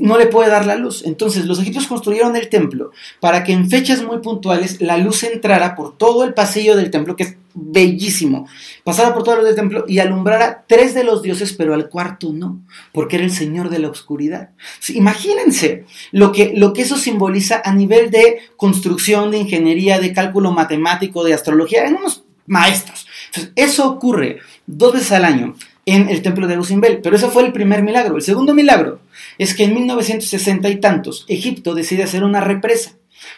no 0.00 0.18
le 0.18 0.26
puede 0.26 0.50
dar 0.50 0.66
la 0.66 0.76
luz. 0.76 1.02
Entonces 1.04 1.44
los 1.44 1.60
egipcios 1.60 1.86
construyeron 1.86 2.36
el 2.36 2.48
templo 2.48 2.90
para 3.20 3.44
que 3.44 3.52
en 3.52 3.68
fechas 3.68 4.02
muy 4.02 4.18
puntuales 4.18 4.80
la 4.80 4.96
luz 4.96 5.22
entrara 5.24 5.74
por 5.74 5.96
todo 5.96 6.24
el 6.24 6.34
pasillo 6.34 6.76
del 6.76 6.90
templo, 6.90 7.16
que 7.16 7.24
es 7.24 7.36
bellísimo, 7.54 8.48
pasara 8.82 9.14
por 9.14 9.22
todo 9.22 9.46
el 9.46 9.54
templo 9.54 9.84
y 9.86 10.00
alumbrara 10.00 10.64
tres 10.66 10.92
de 10.92 11.04
los 11.04 11.22
dioses, 11.22 11.52
pero 11.52 11.72
al 11.72 11.88
cuarto 11.88 12.32
no, 12.32 12.60
porque 12.92 13.16
era 13.16 13.24
el 13.24 13.30
señor 13.30 13.70
de 13.70 13.78
la 13.78 13.90
oscuridad. 13.90 14.50
Imagínense 14.88 15.84
lo 16.10 16.32
que, 16.32 16.52
lo 16.56 16.72
que 16.72 16.82
eso 16.82 16.96
simboliza 16.96 17.62
a 17.64 17.72
nivel 17.72 18.10
de 18.10 18.38
construcción, 18.56 19.30
de 19.30 19.38
ingeniería, 19.38 20.00
de 20.00 20.12
cálculo 20.12 20.50
matemático, 20.50 21.22
de 21.22 21.34
astrología, 21.34 21.86
en 21.86 21.96
unos 21.96 22.24
maestros. 22.46 23.06
Eso 23.54 23.88
ocurre 23.88 24.40
dos 24.66 24.94
veces 24.94 25.12
al 25.12 25.24
año 25.24 25.54
en 25.86 26.08
el 26.08 26.22
templo 26.22 26.46
de 26.46 26.56
Lucimbel. 26.56 27.00
Pero 27.02 27.16
ese 27.16 27.28
fue 27.28 27.44
el 27.44 27.52
primer 27.52 27.82
milagro. 27.82 28.16
El 28.16 28.22
segundo 28.22 28.54
milagro 28.54 29.00
es 29.38 29.54
que 29.54 29.64
en 29.64 29.74
1960 29.74 30.68
y 30.68 30.76
tantos 30.76 31.24
Egipto 31.28 31.74
decide 31.74 32.02
hacer 32.02 32.24
una 32.24 32.40
represa 32.40 32.92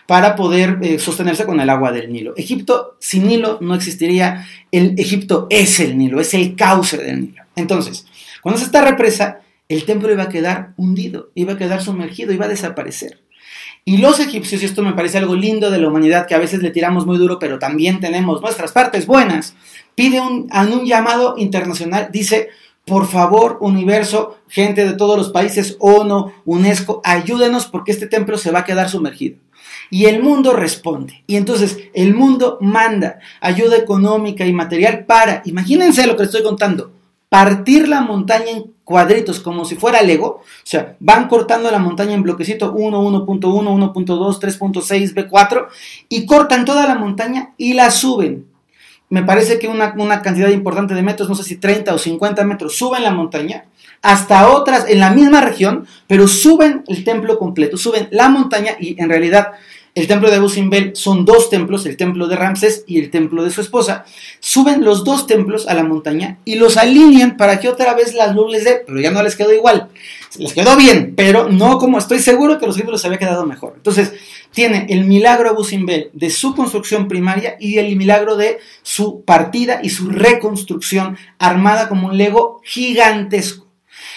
para 0.06 0.36
poder 0.36 0.78
eh, 0.82 0.98
sostenerse 0.98 1.44
con 1.44 1.60
el 1.60 1.70
agua 1.70 1.92
del 1.92 2.12
Nilo. 2.12 2.34
Egipto 2.36 2.96
sin 3.00 3.26
Nilo 3.26 3.58
no 3.60 3.74
existiría. 3.74 4.46
El 4.70 4.98
Egipto 4.98 5.46
es 5.50 5.80
el 5.80 5.96
Nilo, 5.98 6.20
es 6.20 6.34
el 6.34 6.56
cauce 6.56 6.96
del 6.96 7.20
Nilo. 7.20 7.42
Entonces, 7.56 8.06
cuando 8.42 8.58
se 8.58 8.66
esta 8.66 8.84
represa, 8.84 9.40
el 9.68 9.84
templo 9.84 10.12
iba 10.12 10.24
a 10.24 10.28
quedar 10.28 10.74
hundido, 10.76 11.30
iba 11.34 11.54
a 11.54 11.58
quedar 11.58 11.82
sumergido, 11.82 12.32
iba 12.32 12.46
a 12.46 12.48
desaparecer. 12.48 13.20
Y 13.84 13.98
los 13.98 14.18
egipcios, 14.18 14.62
y 14.62 14.66
esto 14.66 14.82
me 14.82 14.94
parece 14.94 15.18
algo 15.18 15.36
lindo 15.36 15.70
de 15.70 15.78
la 15.78 15.88
humanidad 15.88 16.26
que 16.26 16.34
a 16.34 16.40
veces 16.40 16.60
le 16.60 16.72
tiramos 16.72 17.06
muy 17.06 17.18
duro, 17.18 17.38
pero 17.38 17.58
también 17.58 18.00
tenemos 18.00 18.42
nuestras 18.42 18.72
partes 18.72 19.06
buenas, 19.06 19.54
pide 19.96 20.20
un, 20.20 20.48
un 20.52 20.84
llamado 20.84 21.34
internacional, 21.36 22.10
dice, 22.12 22.50
por 22.84 23.08
favor, 23.08 23.58
universo, 23.60 24.38
gente 24.46 24.84
de 24.84 24.92
todos 24.92 25.18
los 25.18 25.30
países, 25.30 25.76
ONU, 25.80 26.30
UNESCO, 26.44 27.00
ayúdenos 27.02 27.66
porque 27.66 27.90
este 27.90 28.06
templo 28.06 28.38
se 28.38 28.52
va 28.52 28.60
a 28.60 28.64
quedar 28.64 28.88
sumergido. 28.88 29.38
Y 29.90 30.04
el 30.06 30.22
mundo 30.22 30.52
responde. 30.52 31.24
Y 31.26 31.36
entonces 31.36 31.78
el 31.94 32.14
mundo 32.14 32.58
manda 32.60 33.18
ayuda 33.40 33.76
económica 33.76 34.46
y 34.46 34.52
material 34.52 35.04
para, 35.04 35.42
imagínense 35.44 36.06
lo 36.06 36.16
que 36.16 36.24
estoy 36.24 36.44
contando, 36.44 36.92
partir 37.28 37.88
la 37.88 38.02
montaña 38.02 38.50
en 38.50 38.72
cuadritos 38.84 39.40
como 39.40 39.64
si 39.64 39.76
fuera 39.76 40.02
Lego. 40.02 40.26
O 40.26 40.44
sea, 40.62 40.96
van 41.00 41.28
cortando 41.28 41.70
la 41.70 41.78
montaña 41.78 42.14
en 42.14 42.22
bloquecito 42.22 42.72
1, 42.72 43.02
1.1, 43.02 43.94
1.2, 43.94 44.40
3.6, 44.40 45.14
B4 45.14 45.66
y 46.08 46.26
cortan 46.26 46.64
toda 46.64 46.86
la 46.86 46.94
montaña 46.94 47.54
y 47.56 47.74
la 47.74 47.90
suben. 47.90 48.46
Me 49.08 49.22
parece 49.22 49.58
que 49.58 49.68
una, 49.68 49.94
una, 49.96 50.20
cantidad 50.20 50.48
importante 50.48 50.94
de 50.94 51.02
metros, 51.02 51.28
no 51.28 51.34
sé 51.34 51.44
si 51.44 51.56
30 51.56 51.94
o 51.94 51.98
50 51.98 52.44
metros, 52.44 52.76
suben 52.76 53.02
la 53.02 53.12
montaña 53.12 53.64
hasta 54.02 54.48
otras 54.50 54.86
en 54.88 55.00
la 55.00 55.10
misma 55.10 55.40
región, 55.40 55.86
pero 56.06 56.28
suben 56.28 56.84
el 56.86 57.04
templo 57.04 57.38
completo, 57.38 57.76
suben 57.76 58.08
la 58.10 58.28
montaña 58.28 58.72
y 58.78 59.00
en 59.00 59.08
realidad 59.08 59.52
el 59.96 60.06
templo 60.06 60.28
de 60.28 60.36
Abu 60.36 60.50
Simbel 60.50 60.94
son 60.94 61.24
dos 61.24 61.48
templos, 61.48 61.86
el 61.86 61.96
templo 61.96 62.28
de 62.28 62.36
Ramsés 62.36 62.84
y 62.86 62.98
el 62.98 63.10
templo 63.10 63.42
de 63.42 63.50
su 63.50 63.62
esposa. 63.62 64.04
Suben 64.40 64.84
los 64.84 65.04
dos 65.04 65.26
templos 65.26 65.66
a 65.66 65.72
la 65.72 65.84
montaña 65.84 66.36
y 66.44 66.56
los 66.56 66.76
alinean 66.76 67.38
para 67.38 67.58
que 67.60 67.70
otra 67.70 67.94
vez 67.94 68.12
las 68.12 68.34
luz 68.34 68.52
les 68.52 68.64
dé, 68.64 68.82
pero 68.86 69.00
ya 69.00 69.10
no 69.10 69.22
les 69.22 69.36
quedó 69.36 69.54
igual. 69.54 69.88
Les 70.38 70.52
quedó 70.52 70.76
bien, 70.76 71.14
pero 71.16 71.48
no 71.48 71.78
como 71.78 71.96
estoy 71.96 72.18
seguro 72.18 72.58
que 72.58 72.66
los 72.66 72.76
libros 72.76 73.06
había 73.06 73.16
quedado 73.16 73.46
mejor. 73.46 73.72
Entonces, 73.74 74.12
tiene 74.52 74.86
el 74.90 75.06
milagro 75.06 75.48
Abu 75.48 75.64
Simbel 75.64 76.10
de 76.12 76.28
su 76.28 76.54
construcción 76.54 77.08
primaria 77.08 77.56
y 77.58 77.78
el 77.78 77.96
milagro 77.96 78.36
de 78.36 78.58
su 78.82 79.22
partida 79.24 79.80
y 79.82 79.88
su 79.88 80.10
reconstrucción 80.10 81.16
armada 81.38 81.88
como 81.88 82.08
un 82.08 82.18
lego 82.18 82.60
gigantesco. 82.64 83.65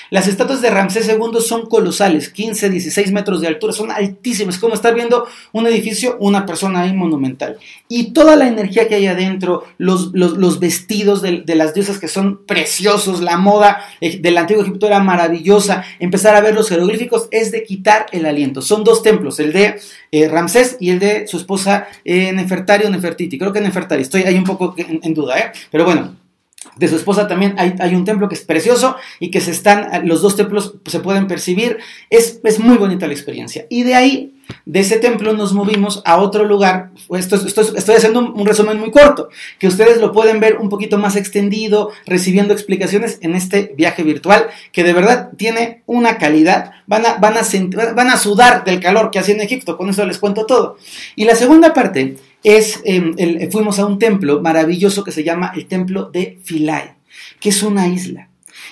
Las 0.09 0.27
estatuas 0.27 0.61
de 0.61 0.69
Ramsés 0.69 1.07
II 1.07 1.39
son 1.39 1.67
colosales, 1.67 2.29
15, 2.29 2.69
16 2.69 3.11
metros 3.11 3.41
de 3.41 3.47
altura, 3.47 3.73
son 3.73 3.91
altísimas, 3.91 4.57
como 4.57 4.73
estar 4.73 4.95
viendo 4.95 5.27
un 5.51 5.67
edificio, 5.67 6.17
una 6.19 6.45
persona 6.45 6.81
ahí 6.81 6.93
monumental. 6.93 7.57
Y 7.87 8.11
toda 8.11 8.35
la 8.35 8.47
energía 8.47 8.87
que 8.87 8.95
hay 8.95 9.07
adentro, 9.07 9.65
los, 9.77 10.11
los, 10.13 10.59
vestidos 10.59 11.21
de, 11.21 11.43
las 11.55 11.73
diosas 11.73 11.99
que 11.99 12.07
son 12.07 12.45
preciosos, 12.45 13.21
la 13.21 13.37
moda 13.37 13.85
del 14.01 14.37
antiguo 14.37 14.63
Egipto 14.63 14.87
era 14.87 14.99
maravillosa, 14.99 15.83
empezar 15.99 16.35
a 16.35 16.41
ver 16.41 16.55
los 16.55 16.69
jeroglíficos 16.69 17.27
es 17.31 17.51
de 17.51 17.63
quitar 17.63 18.07
el 18.11 18.25
aliento. 18.25 18.61
Son 18.61 18.83
dos 18.83 19.03
templos, 19.03 19.39
el 19.39 19.53
de 19.53 19.79
eh, 20.11 20.27
Ramsés 20.27 20.77
y 20.79 20.89
el 20.89 20.99
de 20.99 21.27
su 21.27 21.37
esposa 21.37 21.87
eh, 22.03 22.31
Nefertari 22.31 22.85
o 22.85 22.89
Nefertiti. 22.89 23.37
Creo 23.37 23.53
que 23.53 23.61
Nefertari, 23.61 24.01
estoy 24.01 24.23
ahí 24.23 24.35
un 24.35 24.43
poco 24.43 24.73
en, 24.77 24.99
en 25.03 25.13
duda, 25.13 25.39
¿eh? 25.39 25.51
pero 25.71 25.85
bueno 25.85 26.18
de 26.75 26.87
su 26.87 26.95
esposa 26.95 27.27
también 27.27 27.55
hay, 27.57 27.95
un 27.95 28.05
templo 28.05 28.27
que 28.27 28.35
es 28.35 28.41
precioso 28.41 28.95
y 29.19 29.31
que 29.31 29.39
se 29.41 29.51
están, 29.51 30.07
los 30.07 30.21
dos 30.21 30.35
templos 30.35 30.75
se 30.85 30.99
pueden 30.99 31.27
percibir. 31.27 31.77
Es, 32.09 32.39
es 32.43 32.59
muy 32.59 32.77
bonita 32.77 33.07
la 33.07 33.13
experiencia. 33.13 33.65
Y 33.69 33.83
de 33.83 33.95
ahí, 33.95 34.33
de 34.65 34.79
ese 34.79 34.97
templo, 34.97 35.33
nos 35.33 35.53
movimos 35.53 36.01
a 36.05 36.17
otro 36.17 36.43
lugar. 36.43 36.91
Esto, 37.11 37.35
estoy 37.35 37.95
haciendo 37.95 38.19
un, 38.19 38.45
resumen 38.45 38.79
muy 38.79 38.91
corto, 38.91 39.29
que 39.57 39.67
ustedes 39.67 40.01
lo 40.01 40.11
pueden 40.11 40.39
ver 40.39 40.57
un 40.57 40.69
poquito 40.69 40.97
más 40.97 41.15
extendido, 41.15 41.91
recibiendo 42.05 42.53
explicaciones 42.53 43.19
en 43.21 43.35
este 43.35 43.73
viaje 43.77 44.03
virtual, 44.03 44.47
que 44.71 44.83
de 44.83 44.93
verdad 44.93 45.29
tiene 45.37 45.83
una 45.85 46.17
calidad. 46.17 46.71
Van 46.87 47.05
a, 47.05 47.15
van 47.15 47.35
a, 47.37 47.93
van 47.93 48.09
a 48.09 48.17
sudar 48.17 48.63
del 48.65 48.79
calor 48.79 49.11
que 49.11 49.19
hacía 49.19 49.35
en 49.35 49.41
Egipto, 49.41 49.77
con 49.77 49.89
eso 49.89 50.05
les 50.05 50.17
cuento 50.17 50.45
todo. 50.45 50.77
Y 51.15 51.25
la 51.25 51.35
segunda 51.35 51.73
parte 51.73 52.15
es, 52.43 52.81
em, 52.85 53.15
fuimos 53.51 53.79
a 53.79 53.85
un 53.85 53.99
templo 53.99 54.41
maravilloso 54.41 55.03
que 55.03 55.11
se 55.11 55.23
llama 55.23 55.51
el 55.55 55.67
templo 55.67 56.09
de 56.11 56.39
Philae, 56.43 56.95
que 57.39 57.49
es 57.49 57.63
una 57.63 57.87
isla. 57.87 58.29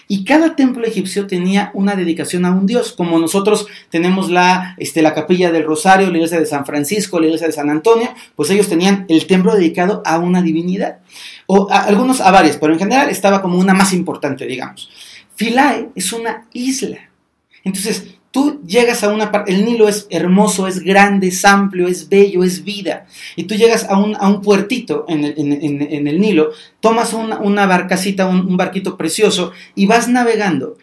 Y 0.10 0.24
cada 0.24 0.56
templo 0.56 0.86
egipcio 0.86 1.28
tenía 1.28 1.72
una 1.74 1.96
dedicación 1.96 2.46
a 2.46 2.52
un 2.52 2.66
dios, 2.66 2.94
como 2.94 3.20
nosotros 3.20 3.68
tenemos 3.90 4.30
la, 4.30 4.76
este, 4.78 5.02
la 5.02 5.14
capilla 5.14 5.52
del 5.52 5.66
Rosario, 5.66 6.10
la 6.10 6.16
iglesia 6.16 6.40
de 6.40 6.46
San 6.46 6.66
Francisco, 6.66 7.20
la 7.20 7.26
iglesia 7.26 7.48
de 7.48 7.54
San 7.54 7.70
Antonio, 7.70 8.14
pues 8.36 8.50
ellos 8.50 8.70
tenían 8.70 9.06
el 9.10 9.28
templo 9.28 9.54
dedicado 9.54 10.02
a 10.06 10.18
una 10.20 10.42
divinidad, 10.42 11.00
o 11.46 11.68
algunos 11.70 12.22
a 12.22 12.32
varias, 12.32 12.58
pero 12.58 12.74
en 12.74 12.80
general 12.80 13.10
estaba 13.10 13.42
como 13.42 13.58
una 13.58 13.74
más 13.74 13.94
importante, 13.94 14.46
digamos. 14.46 14.90
Philae 15.36 15.90
es 15.94 16.14
una 16.14 16.48
isla. 16.54 17.10
Entonces, 17.64 18.17
Tú 18.38 18.62
llegas 18.68 19.04
a 19.04 19.12
una 19.12 19.32
parte, 19.32 19.52
el 19.52 19.66
Nilo 19.66 19.90
es 19.90 20.06
hermoso, 20.12 20.68
es 20.68 20.82
grande, 20.82 21.30
es 21.30 21.44
amplio, 21.44 21.88
es 21.88 22.08
bello, 22.08 22.44
es 22.44 22.64
vida. 22.64 23.08
Y 23.36 23.46
tú 23.46 23.56
llegas 23.56 23.86
a 23.90 23.98
un, 23.98 24.16
a 24.16 24.28
un 24.28 24.44
puertito 24.44 25.06
en 25.08 25.24
el, 25.24 25.34
en, 25.36 26.08
el, 26.08 26.22
Nilo, 26.22 26.52
tomas 26.80 27.14
una, 27.14 27.40
una 27.40 27.66
barcacita, 27.66 28.28
un, 28.28 28.42
un 28.42 28.56
barquito 28.56 28.96
precioso 28.96 29.54
y 29.74 29.88
vas 29.88 30.08
navegando 30.08 30.78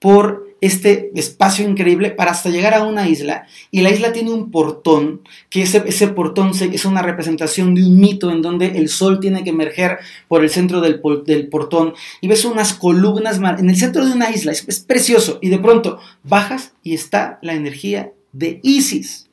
por 0.00 0.45
este 0.60 1.10
espacio 1.14 1.68
increíble 1.68 2.10
para 2.10 2.30
hasta 2.30 2.48
llegar 2.48 2.74
a 2.74 2.84
una 2.84 3.08
isla 3.08 3.46
y 3.70 3.82
la 3.82 3.90
isla 3.90 4.12
tiene 4.12 4.32
un 4.32 4.50
portón, 4.50 5.20
que 5.50 5.62
ese, 5.62 5.82
ese 5.86 6.08
portón 6.08 6.52
es 6.60 6.84
una 6.84 7.02
representación 7.02 7.74
de 7.74 7.84
un 7.84 7.98
mito 7.98 8.30
en 8.30 8.42
donde 8.42 8.78
el 8.78 8.88
sol 8.88 9.20
tiene 9.20 9.44
que 9.44 9.50
emerger 9.50 9.98
por 10.28 10.42
el 10.42 10.50
centro 10.50 10.80
del, 10.80 11.00
del 11.24 11.48
portón 11.48 11.94
y 12.20 12.28
ves 12.28 12.44
unas 12.44 12.74
columnas 12.74 13.38
en 13.58 13.70
el 13.70 13.76
centro 13.76 14.04
de 14.04 14.12
una 14.12 14.30
isla, 14.30 14.52
es 14.52 14.80
precioso 14.80 15.38
y 15.42 15.48
de 15.48 15.58
pronto 15.58 15.98
bajas 16.22 16.72
y 16.82 16.94
está 16.94 17.38
la 17.42 17.54
energía 17.54 18.12
de 18.32 18.60
Isis. 18.62 19.28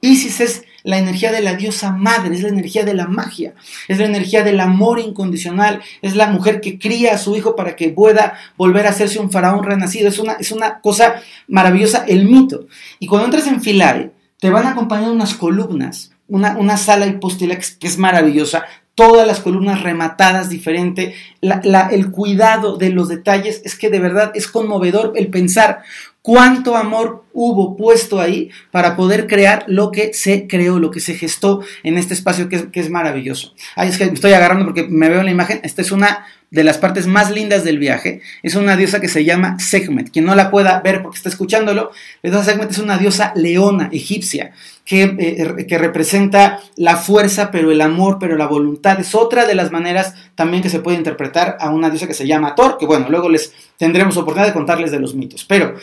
Isis 0.00 0.40
es 0.40 0.64
la 0.84 0.98
energía 0.98 1.32
de 1.32 1.40
la 1.40 1.54
diosa 1.54 1.92
madre, 1.92 2.34
es 2.34 2.42
la 2.42 2.48
energía 2.48 2.84
de 2.84 2.94
la 2.94 3.06
magia, 3.06 3.54
es 3.88 3.98
la 3.98 4.06
energía 4.06 4.42
del 4.42 4.60
amor 4.60 4.98
incondicional, 4.98 5.80
es 6.00 6.16
la 6.16 6.28
mujer 6.28 6.60
que 6.60 6.78
cría 6.78 7.14
a 7.14 7.18
su 7.18 7.36
hijo 7.36 7.56
para 7.56 7.76
que 7.76 7.90
pueda 7.90 8.34
volver 8.56 8.86
a 8.86 8.90
hacerse 8.90 9.18
un 9.18 9.30
faraón 9.30 9.64
renacido. 9.64 10.08
Es 10.08 10.18
una, 10.18 10.32
es 10.34 10.52
una 10.52 10.80
cosa 10.80 11.16
maravillosa 11.48 12.04
el 12.06 12.24
mito. 12.24 12.66
Y 12.98 13.06
cuando 13.06 13.26
entras 13.26 13.46
en 13.46 13.60
Philae, 13.60 14.10
te 14.38 14.50
van 14.50 14.66
a 14.66 14.70
acompañar 14.70 15.10
unas 15.10 15.34
columnas, 15.34 16.12
una, 16.28 16.56
una 16.56 16.76
sala 16.76 17.06
hipóstila 17.06 17.56
que 17.56 17.86
es 17.86 17.98
maravillosa, 17.98 18.64
todas 18.94 19.26
las 19.26 19.40
columnas 19.40 19.82
rematadas 19.82 20.48
diferente, 20.48 21.14
el 21.40 22.10
cuidado 22.10 22.76
de 22.76 22.90
los 22.90 23.08
detalles, 23.08 23.62
es 23.64 23.76
que 23.76 23.90
de 23.90 24.00
verdad 24.00 24.32
es 24.34 24.48
conmovedor 24.48 25.12
el 25.16 25.28
pensar 25.28 25.82
cuánto 26.22 26.76
amor 26.76 27.24
hubo 27.32 27.76
puesto 27.76 28.20
ahí 28.20 28.50
para 28.70 28.96
poder 28.96 29.26
crear 29.26 29.64
lo 29.66 29.90
que 29.90 30.14
se 30.14 30.46
creó, 30.46 30.78
lo 30.78 30.90
que 30.90 31.00
se 31.00 31.14
gestó 31.14 31.60
en 31.82 31.98
este 31.98 32.14
espacio 32.14 32.48
que 32.48 32.68
es, 32.72 32.90
maravilloso. 32.90 33.54
Ay, 33.74 33.88
es 33.88 33.98
que 33.98 34.06
me 34.06 34.12
estoy 34.12 34.32
agarrando 34.32 34.64
porque 34.64 34.84
me 34.84 35.08
veo 35.08 35.20
en 35.20 35.26
la 35.26 35.32
imagen, 35.32 35.60
esta 35.64 35.82
es 35.82 35.92
una 35.92 36.26
de 36.50 36.64
las 36.64 36.76
partes 36.76 37.06
más 37.06 37.30
lindas 37.30 37.64
del 37.64 37.78
viaje. 37.78 38.20
Es 38.42 38.56
una 38.56 38.76
diosa 38.76 39.00
que 39.00 39.08
se 39.08 39.24
llama 39.24 39.58
Sekhmet. 39.58 40.10
Quien 40.10 40.26
no 40.26 40.34
la 40.34 40.50
pueda 40.50 40.80
ver 40.80 41.02
porque 41.02 41.16
está 41.16 41.30
escuchándolo, 41.30 41.90
la 42.22 42.30
diosa 42.30 42.44
Sekhmet 42.44 42.70
es 42.70 42.78
una 42.78 42.98
diosa 42.98 43.32
leona 43.34 43.88
egipcia 43.90 44.52
que, 44.84 45.16
eh, 45.18 45.66
que, 45.66 45.78
representa 45.78 46.60
la 46.76 46.96
fuerza, 46.96 47.50
pero 47.50 47.70
el 47.70 47.80
amor, 47.80 48.18
pero 48.20 48.36
la 48.36 48.46
voluntad. 48.46 49.00
Es 49.00 49.14
otra 49.14 49.46
de 49.46 49.54
las 49.54 49.72
maneras 49.72 50.14
también 50.34 50.62
que 50.62 50.68
se 50.68 50.80
puede 50.80 50.98
interpretar 50.98 51.56
a 51.58 51.70
una 51.70 51.88
diosa 51.88 52.06
que 52.06 52.12
se 52.12 52.26
llama 52.26 52.54
Thor, 52.54 52.76
que 52.78 52.84
bueno, 52.84 53.06
luego 53.08 53.30
les 53.30 53.54
tendremos 53.78 54.18
oportunidad 54.18 54.48
de 54.48 54.52
contarles 54.52 54.90
de 54.90 55.00
los 55.00 55.14
mitos. 55.14 55.46
Pero 55.46 55.76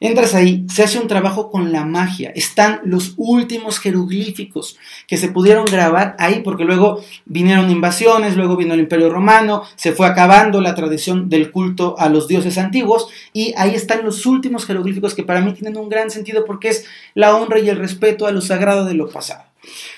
Entras 0.00 0.34
ahí, 0.34 0.64
se 0.68 0.84
hace 0.84 1.00
un 1.00 1.08
trabajo 1.08 1.50
con 1.50 1.72
la 1.72 1.84
magia. 1.84 2.30
Están 2.34 2.80
los 2.84 3.14
últimos 3.16 3.80
jeroglíficos 3.80 4.78
que 5.08 5.16
se 5.16 5.28
pudieron 5.28 5.64
grabar 5.66 6.14
ahí, 6.20 6.42
porque 6.44 6.64
luego 6.64 7.02
vinieron 7.26 7.70
invasiones, 7.70 8.36
luego 8.36 8.56
vino 8.56 8.74
el 8.74 8.80
Imperio 8.80 9.10
Romano, 9.10 9.64
se 9.74 9.92
fue 9.92 10.06
acabando 10.06 10.60
la 10.60 10.76
tradición 10.76 11.28
del 11.28 11.50
culto 11.50 11.96
a 11.98 12.08
los 12.08 12.28
dioses 12.28 12.58
antiguos, 12.58 13.08
y 13.32 13.54
ahí 13.56 13.74
están 13.74 14.04
los 14.04 14.24
últimos 14.24 14.66
jeroglíficos 14.66 15.14
que 15.14 15.24
para 15.24 15.40
mí 15.40 15.52
tienen 15.52 15.76
un 15.76 15.88
gran 15.88 16.10
sentido 16.10 16.44
porque 16.44 16.68
es 16.68 16.84
la 17.14 17.34
honra 17.34 17.58
y 17.58 17.68
el 17.68 17.76
respeto 17.76 18.26
a 18.26 18.30
lo 18.30 18.40
sagrado 18.40 18.84
de 18.84 18.94
lo 18.94 19.08
pasado. 19.08 19.42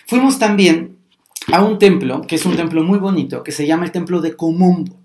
Fuimos 0.06 0.38
también 0.38 0.96
a 1.52 1.62
un 1.62 1.78
templo, 1.78 2.22
que 2.22 2.36
es 2.36 2.46
un 2.46 2.56
templo 2.56 2.82
muy 2.82 2.98
bonito, 2.98 3.42
que 3.42 3.52
se 3.52 3.66
llama 3.66 3.84
el 3.84 3.92
templo 3.92 4.22
de 4.22 4.34
Comombo. 4.34 4.96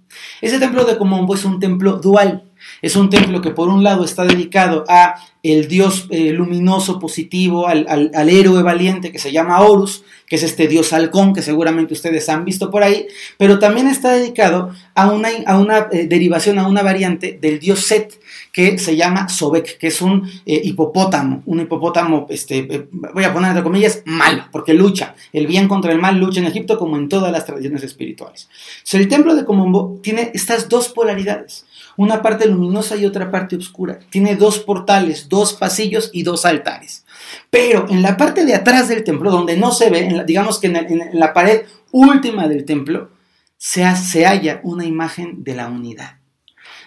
Ese 0.42 0.60
templo 0.60 0.86
de 0.86 0.98
Comombo 0.98 1.36
es 1.36 1.44
un 1.44 1.60
templo 1.60 1.98
dual. 1.98 2.45
Es 2.82 2.96
un 2.96 3.10
templo 3.10 3.42
que 3.42 3.52
por 3.52 3.70
un 3.70 3.84
lado 3.84 4.06
está 4.06 4.24
dedicado 4.24 4.84
a 4.88 5.16
el 5.46 5.68
dios 5.68 6.08
eh, 6.10 6.32
luminoso, 6.32 7.00
positivo, 7.00 7.68
al, 7.68 8.30
héroe 8.30 8.64
valiente 8.64 9.12
que 9.12 9.20
se 9.20 9.32
llama 9.32 9.62
Horus, 9.62 10.04
que 10.26 10.38
es 10.38 10.44
este 10.44 10.68
dios 10.68 10.92
halcón 10.92 11.36
que 11.36 11.44
seguramente 11.44 11.94
ustedes 11.94 12.28
han 12.30 12.46
visto 12.46 12.72
por 12.72 12.82
ahí, 12.82 13.06
pero 13.38 13.60
también 13.60 13.88
está 13.88 14.14
dedicado 14.14 14.72
a 14.96 15.12
una, 15.12 15.30
a 15.46 15.60
una 15.60 15.88
eh, 15.92 16.08
derivación, 16.08 16.58
a 16.58 16.68
una 16.68 16.82
variante 16.82 17.38
del 17.40 17.60
dios 17.60 17.82
Set, 17.82 18.20
que 18.52 18.80
se 18.80 18.96
llama 18.96 19.30
Sobek, 19.30 19.78
que 19.78 19.88
es 19.88 20.02
un 20.02 20.28
eh, 20.48 20.62
hipopótamo, 20.64 21.44
un 21.46 21.60
hipopótamo, 21.60 22.26
este, 22.30 22.88
voy 22.92 23.24
a 23.24 23.32
poner 23.32 23.50
entre 23.50 23.64
comillas, 23.64 24.02
malo, 24.06 24.46
porque 24.52 24.74
lucha, 24.74 25.14
el 25.32 25.46
bien 25.46 25.68
contra 25.68 25.92
el 25.92 26.00
mal 26.00 26.18
lucha 26.18 26.40
en 26.40 26.48
Egipto 26.48 26.80
como 26.80 26.98
en 26.98 27.08
todas 27.08 27.32
las 27.32 27.46
tradiciones 27.46 27.84
espirituales. 27.84 28.50
el 28.94 29.08
templo 29.08 29.36
de 29.36 29.46
Komombo 29.46 30.00
tiene 30.02 30.32
estas 30.34 30.70
dos 30.70 30.90
polaridades 30.90 31.66
una 31.98 32.22
parte 32.22 32.48
luminosa 32.48 32.96
y 32.96 33.06
otra 33.06 33.32
parte 33.32 33.56
oscura. 33.56 34.00
Tiene 34.10 34.36
dos 34.36 34.60
portales, 34.60 35.30
dos 35.30 35.54
pasillos 35.54 36.10
y 36.14 36.24
dos 36.24 36.46
altares. 36.46 37.06
Pero 37.50 37.88
en 37.90 38.02
la 38.02 38.18
parte 38.18 38.46
de 38.46 38.56
atrás 38.56 38.88
del 38.90 39.04
templo, 39.04 39.32
donde 39.32 39.58
no 39.58 39.72
se 39.72 39.90
ve, 39.90 40.24
digamos 40.26 40.60
que 40.60 40.68
en 40.68 41.10
la, 41.14 41.34
pared 41.34 41.62
última 41.92 42.48
del 42.48 42.66
templo, 42.66 43.10
se, 43.58 43.84
se 43.96 44.26
halla 44.26 44.60
una 44.64 44.86
imagen 44.86 45.44
de 45.44 45.56
la 45.56 45.68
unidad 45.68 46.18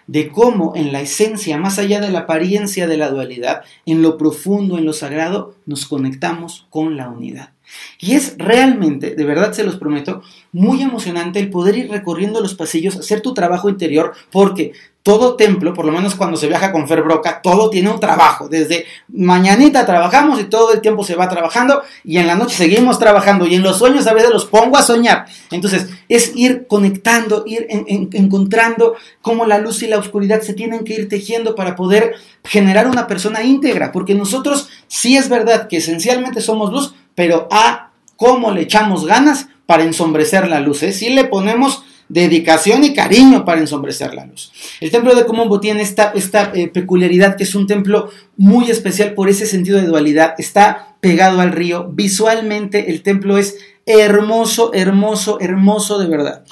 de 0.09 0.31
cómo 0.31 0.73
en 0.75 0.91
la 0.91 1.03
esencia, 1.03 1.59
más 1.59 1.79
allá 1.79 2.01
de 2.01 2.11
la 2.11 2.21
apariencia 2.21 2.87
de 2.89 2.97
la 2.97 3.11
dualidad, 3.11 3.63
en 3.85 4.03
lo 4.03 4.17
profundo, 4.17 4.79
en 4.79 4.87
lo 4.87 4.95
sagrado, 4.95 5.55
nos 5.67 5.87
conectamos 5.87 6.67
con 6.71 6.97
la 6.97 7.11
unidad. 7.11 7.53
Y 8.01 8.15
es 8.15 8.35
realmente, 8.39 9.15
de 9.15 9.25
verdad 9.25 9.53
se 9.53 9.65
los 9.65 9.77
prometo, 9.77 10.23
muy 10.51 10.81
emocionante 10.83 11.39
el 11.39 11.51
poder 11.51 11.77
ir 11.77 11.91
recorriendo 11.91 12.41
los 12.41 12.55
pasillos, 12.55 12.97
hacer 12.97 13.21
tu 13.21 13.35
trabajo 13.35 13.69
interior, 13.69 14.15
porque 14.33 14.73
todo 15.09 15.37
templo, 15.37 15.73
por 15.73 15.87
lo 15.87 15.93
menos 15.93 16.15
cuando 16.17 16.37
se 16.37 16.49
viaja 16.49 16.71
con 16.71 16.87
Fer 16.87 17.03
Broca, 17.03 17.41
todo 17.41 17.71
tiene 17.71 17.89
un 17.89 17.99
trabajo. 17.99 18.47
Desde 18.47 18.85
mañanita 19.09 19.87
trabajamos 19.87 20.39
y 20.39 20.45
todo 20.45 20.75
el 20.75 20.83
tiempo 20.83 21.03
se 21.03 21.15
va 21.15 21.31
trabajando 21.31 21.81
y 22.05 22.19
en 22.19 22.27
la 22.27 22.35
noche 22.35 22.55
seguimos 22.55 22.99
trabajando 22.99 23.47
y 23.47 23.55
en 23.55 23.63
los 23.63 23.79
sueños 23.79 24.07
a 24.07 24.13
veces 24.13 24.29
los 24.29 24.45
pongo 24.45 24.77
a 24.77 24.83
soñar. 24.83 25.25
Entonces 25.51 25.89
es 26.11 26.33
ir 26.37 26.67
conectando, 26.67 27.45
ir 27.47 27.67
encontrando 27.71 28.97
cómo 29.23 29.47
la 29.47 29.57
luz 29.57 29.83
y 29.83 29.87
la 29.87 29.97
oscuridad 29.97 30.43
se 30.43 30.53
tienen 30.53 30.85
que 30.85 30.93
ir 30.93 31.09
tejiendo 31.09 31.55
para 31.55 31.75
poder 31.75 32.17
generar 32.45 32.87
una 32.87 33.07
persona 33.07 33.43
íntegra, 33.43 33.93
porque 33.93 34.15
nosotros 34.15 34.69
sí 34.89 35.17
es 35.17 35.31
verdad 35.31 35.69
que 35.69 35.79
esencialmente 35.79 36.43
somos 36.43 36.71
luz, 36.71 36.95
pero 37.15 37.49
a 37.51 37.93
cómo 38.17 38.51
le 38.51 38.61
echamos 38.61 39.07
ganas 39.07 39.49
para 39.65 39.85
ensombrecer 39.85 40.49
la 40.49 40.61
luz. 40.61 40.83
¿eh? 40.83 40.93
Si 40.93 41.09
le 41.09 41.25
ponemos 41.25 41.83
dedicación 42.09 42.85
y 42.85 42.95
cariño 42.95 43.45
para 43.45 43.61
ensombrecer 43.61 44.15
la 44.15 44.27
luz. 44.27 44.53
El 44.81 44.91
templo 44.91 45.15
de 45.15 45.27
Comombo 45.27 45.61
tiene 45.61 45.83
esta, 45.83 46.13
esta 46.15 46.51
eh, 46.55 46.69
peculiaridad 46.69 47.37
que 47.37 47.45
es 47.45 47.55
un 47.55 47.67
templo 47.67 48.11
muy 48.37 48.71
especial 48.71 49.15
por 49.15 49.29
ese 49.29 49.47
sentido 49.47 49.81
de 49.81 49.87
dualidad. 49.87 50.35
Está 50.39 50.97
pegado 51.01 51.41
al 51.41 51.53
río. 51.53 51.91
Visualmente 51.93 52.91
el 52.91 53.03
templo 53.03 53.39
es 53.39 53.59
hermoso, 53.89 54.73
hermoso, 54.75 55.41
hermoso 55.41 55.99
de 55.99 56.07
verdad. 56.07 56.45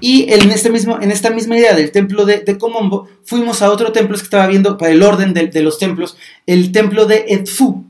Y 0.00 0.32
en, 0.32 0.50
este 0.50 0.70
mismo, 0.70 0.98
en 1.00 1.10
esta 1.10 1.30
misma 1.30 1.58
idea 1.58 1.74
del 1.74 1.90
templo 1.90 2.24
de, 2.24 2.40
de 2.40 2.56
Comombo, 2.56 3.08
fuimos 3.24 3.62
a 3.62 3.70
otro 3.70 3.92
templo 3.92 4.16
que 4.16 4.22
estaba 4.22 4.46
viendo 4.46 4.78
para 4.78 4.92
el 4.92 5.02
orden 5.02 5.34
de, 5.34 5.48
de 5.48 5.62
los 5.62 5.78
templos, 5.78 6.16
el 6.46 6.72
templo 6.72 7.06
de 7.06 7.24
Edfu. 7.28 7.84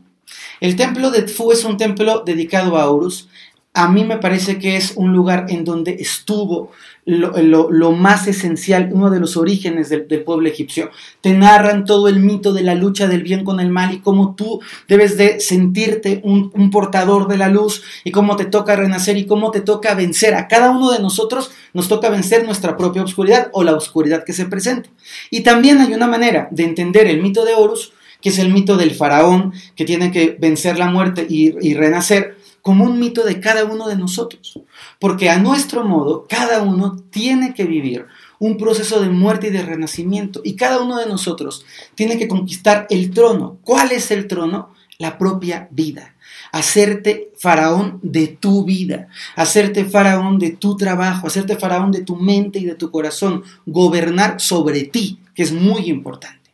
El 0.61 0.77
templo 0.77 1.11
de 1.11 1.19
Edfu 1.19 1.53
es 1.53 1.65
un 1.65 1.77
templo 1.77 2.23
dedicado 2.25 2.79
a 2.79 2.91
Horus. 2.91 3.29
A 3.75 3.89
mí 3.89 4.05
me 4.05 4.17
parece 4.17 4.59
que 4.59 4.77
es 4.77 4.93
un 4.97 5.13
lugar 5.13 5.47
en 5.49 5.65
donde 5.65 5.97
estuvo 6.01 6.71
lo, 7.07 7.93
más 7.93 8.27
esencial, 8.27 8.89
uno 8.93 9.11
de 9.11 9.21
los 9.21 9.37
orígenes 9.37 9.89
del, 9.89 10.05
pueblo 10.25 10.49
egipcio. 10.49 10.91
Te 11.21 11.35
narran 11.35 11.85
todo 11.85 12.09
el 12.09 12.21
mito 12.21 12.53
de 12.53 12.63
la 12.63 12.75
lucha 12.75 13.07
del 13.07 13.23
bien 13.23 13.45
con 13.45 13.61
el 13.61 13.71
mal 13.71 13.93
y 13.93 14.01
cómo 14.01 14.35
tú 14.35 14.61
debes 14.89 15.17
de 15.17 15.41
sentirte 15.41 16.21
un, 16.25 16.51
portador 16.71 17.29
de 17.29 17.37
la 17.37 17.49
luz 17.49 17.83
y 18.05 18.11
cómo 18.11 18.37
te 18.37 18.47
toca 18.47 18.77
renacer 18.77 19.17
y 19.17 19.27
cómo 19.27 19.51
te 19.51 19.61
toca 19.61 19.95
vencer. 19.95 20.35
A 20.35 20.49
cada 20.49 20.71
uno 20.71 20.91
de 20.91 21.01
nosotros 21.01 21.51
nos 21.73 21.89
toca 21.89 22.09
vencer 22.09 22.45
nuestra 22.45 22.77
propia 22.77 23.03
oscuridad 23.03 23.51
o 23.53 23.63
la 23.63 23.75
oscuridad 23.75 24.25
que 24.25 24.33
se 24.33 24.47
presenta. 24.47 24.89
Y 25.31 25.43
también 25.43 25.79
hay 25.79 25.93
una 25.93 26.07
manera 26.07 26.49
de 26.51 26.65
entender 26.65 27.07
el 27.07 27.21
mito 27.21 27.45
de 27.45 27.55
Horus, 27.55 27.93
que 28.21 28.31
es 28.31 28.39
el 28.39 28.51
mito 28.53 28.79
del 28.79 28.95
faraón 28.95 29.53
que 29.77 29.85
tiene 29.85 30.11
que 30.11 30.37
vencer 30.41 30.79
la 30.79 30.91
muerte 30.91 31.27
y 31.29 31.75
renacer 31.75 32.37
como 32.65 32.85
un 32.85 32.99
mito 32.99 33.25
de 33.25 33.41
cada 33.41 33.67
uno 33.67 33.87
de 33.89 33.95
nosotros. 33.95 34.59
Porque 34.99 35.29
a 35.29 35.39
nuestro 35.39 35.85
modo, 35.85 36.27
cada 36.27 36.63
uno 36.63 36.97
tiene 37.11 37.53
que 37.53 37.65
vivir 37.65 38.07
un 38.39 38.57
proceso 38.57 39.03
de 39.03 39.11
muerte 39.11 39.49
y 39.49 39.51
de 39.51 39.61
renacimiento. 39.61 40.41
Y 40.43 40.57
cada 40.57 40.81
uno 40.81 40.97
de 40.97 41.05
nosotros 41.05 41.67
tiene 41.95 42.17
que 42.17 42.27
conquistar 42.27 42.87
el 42.89 43.11
trono. 43.11 43.59
¿Cuál 43.65 43.93
es 43.93 44.11
el 44.11 44.27
trono? 44.27 44.71
La 44.97 45.19
propia 45.19 45.69
vida. 45.73 46.15
Hacerte 46.53 47.33
faraón 47.37 48.01
de 48.03 48.29
tu 48.29 48.65
vida, 48.65 49.09
hacerte 49.37 49.85
faraón 49.85 50.39
de 50.39 50.53
tu 50.53 50.75
trabajo, 50.79 51.27
hacerte 51.27 51.57
faraón 51.57 51.93
de 51.93 52.01
tu 52.01 52.17
mente 52.17 52.61
y 52.61 52.65
de 52.65 52.77
tu 52.77 52.91
corazón, 52.91 53.43
gobernar 53.67 54.41
sobre 54.41 54.85
ti, 54.85 55.19
que 55.35 55.43
es 55.43 55.53
muy 55.53 55.91
importante. 55.91 56.51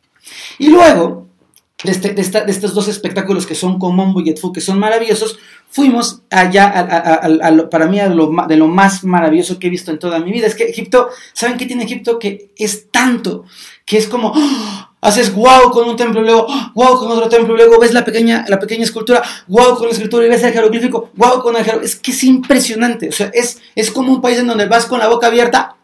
Y 0.59 0.69
luego, 0.69 1.27
de, 1.83 1.91
este, 1.91 2.13
de, 2.13 2.51
estos 2.51 2.73
dos 2.73 2.87
espectáculos 2.87 3.45
que 3.45 3.55
son 3.55 3.79
Komombo 3.79 4.21
y 4.21 4.29
Etfu, 4.29 4.51
que 4.51 4.61
son 4.61 4.79
maravillosos, 4.79 5.39
fuimos 5.69 6.21
allá, 6.29 7.19
para 7.69 7.87
mí, 7.87 7.99
de 7.99 8.57
lo 8.57 8.67
más 8.67 9.03
maravilloso 9.03 9.57
que 9.57 9.67
he 9.67 9.69
visto 9.69 9.91
en 9.91 9.99
toda 9.99 10.19
mi 10.19 10.31
vida. 10.31 10.47
Es 10.47 10.55
que 10.55 10.65
Egipto, 10.65 11.09
¿saben 11.33 11.57
qué 11.57 11.65
tiene 11.65 11.83
Egipto? 11.83 12.19
Que 12.19 12.51
es 12.57 12.91
tanto, 12.91 13.45
que 13.85 13.97
es 13.97 14.07
como, 14.07 14.33
¡oh! 14.35 14.87
haces 15.01 15.33
wow 15.33 15.71
con 15.71 15.89
un 15.89 15.95
templo, 15.95 16.21
luego 16.21 16.45
wow 16.75 16.97
con 16.97 17.11
otro 17.11 17.27
templo, 17.27 17.55
luego 17.55 17.79
ves 17.79 17.93
la 17.93 18.05
pequeña, 18.05 18.45
la 18.47 18.59
pequeña 18.59 18.83
escultura, 18.83 19.23
wow 19.47 19.75
con 19.75 19.87
la 19.87 19.93
escultura 19.93 20.25
y 20.25 20.29
ves 20.29 20.43
el 20.43 20.53
jeroglífico, 20.53 21.09
wow 21.15 21.41
con 21.41 21.55
el 21.55 21.63
jeroglífico. 21.63 21.95
Es 21.95 22.01
que 22.01 22.11
es 22.11 22.23
impresionante, 22.23 23.09
o 23.09 23.11
sea, 23.11 23.31
es, 23.33 23.59
es 23.75 23.91
como 23.91 24.13
un 24.13 24.21
país 24.21 24.37
en 24.37 24.47
donde 24.47 24.67
vas 24.67 24.85
con 24.85 24.99
la 24.99 25.07
boca 25.07 25.27
abierta 25.27 25.77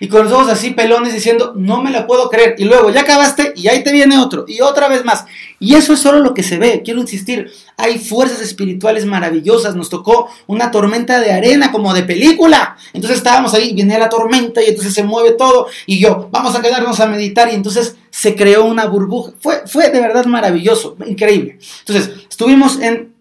y 0.00 0.08
con 0.08 0.24
los 0.24 0.32
ojos 0.32 0.48
así 0.48 0.70
pelones 0.70 1.14
diciendo, 1.14 1.54
no 1.56 1.82
me 1.82 1.90
la 1.90 2.06
puedo 2.06 2.28
creer. 2.28 2.54
Y 2.58 2.64
luego 2.64 2.90
ya 2.90 3.02
acabaste 3.02 3.52
y 3.56 3.68
ahí 3.68 3.82
te 3.82 3.92
viene 3.92 4.18
otro 4.18 4.44
y 4.46 4.60
otra 4.60 4.88
vez 4.88 5.04
más. 5.04 5.24
Y 5.58 5.74
eso 5.74 5.94
es 5.94 6.00
solo 6.00 6.20
lo 6.20 6.34
que 6.34 6.42
se 6.42 6.58
ve. 6.58 6.82
Quiero 6.84 7.00
insistir, 7.00 7.50
hay 7.76 7.98
fuerzas 7.98 8.40
espirituales 8.40 9.06
maravillosas. 9.06 9.74
Nos 9.74 9.88
tocó 9.88 10.28
una 10.46 10.70
tormenta 10.70 11.20
de 11.20 11.32
arena 11.32 11.72
como 11.72 11.94
de 11.94 12.02
película. 12.02 12.76
Entonces 12.92 13.18
estábamos 13.18 13.54
ahí, 13.54 13.72
viene 13.72 13.98
la 13.98 14.08
tormenta 14.08 14.62
y 14.62 14.66
entonces 14.66 14.92
se 14.92 15.02
mueve 15.02 15.32
todo. 15.32 15.68
Y 15.86 15.98
yo, 15.98 16.28
vamos 16.30 16.54
a 16.54 16.60
quedarnos 16.60 17.00
a 17.00 17.06
meditar. 17.06 17.50
Y 17.50 17.54
entonces 17.54 17.96
se 18.10 18.34
creó 18.34 18.64
una 18.64 18.86
burbuja. 18.86 19.32
Fue, 19.40 19.62
fue 19.66 19.90
de 19.90 20.00
verdad 20.00 20.26
maravilloso, 20.26 20.96
increíble. 21.06 21.58
Entonces, 21.80 22.10
estuvimos 22.28 22.78
en 22.80 23.15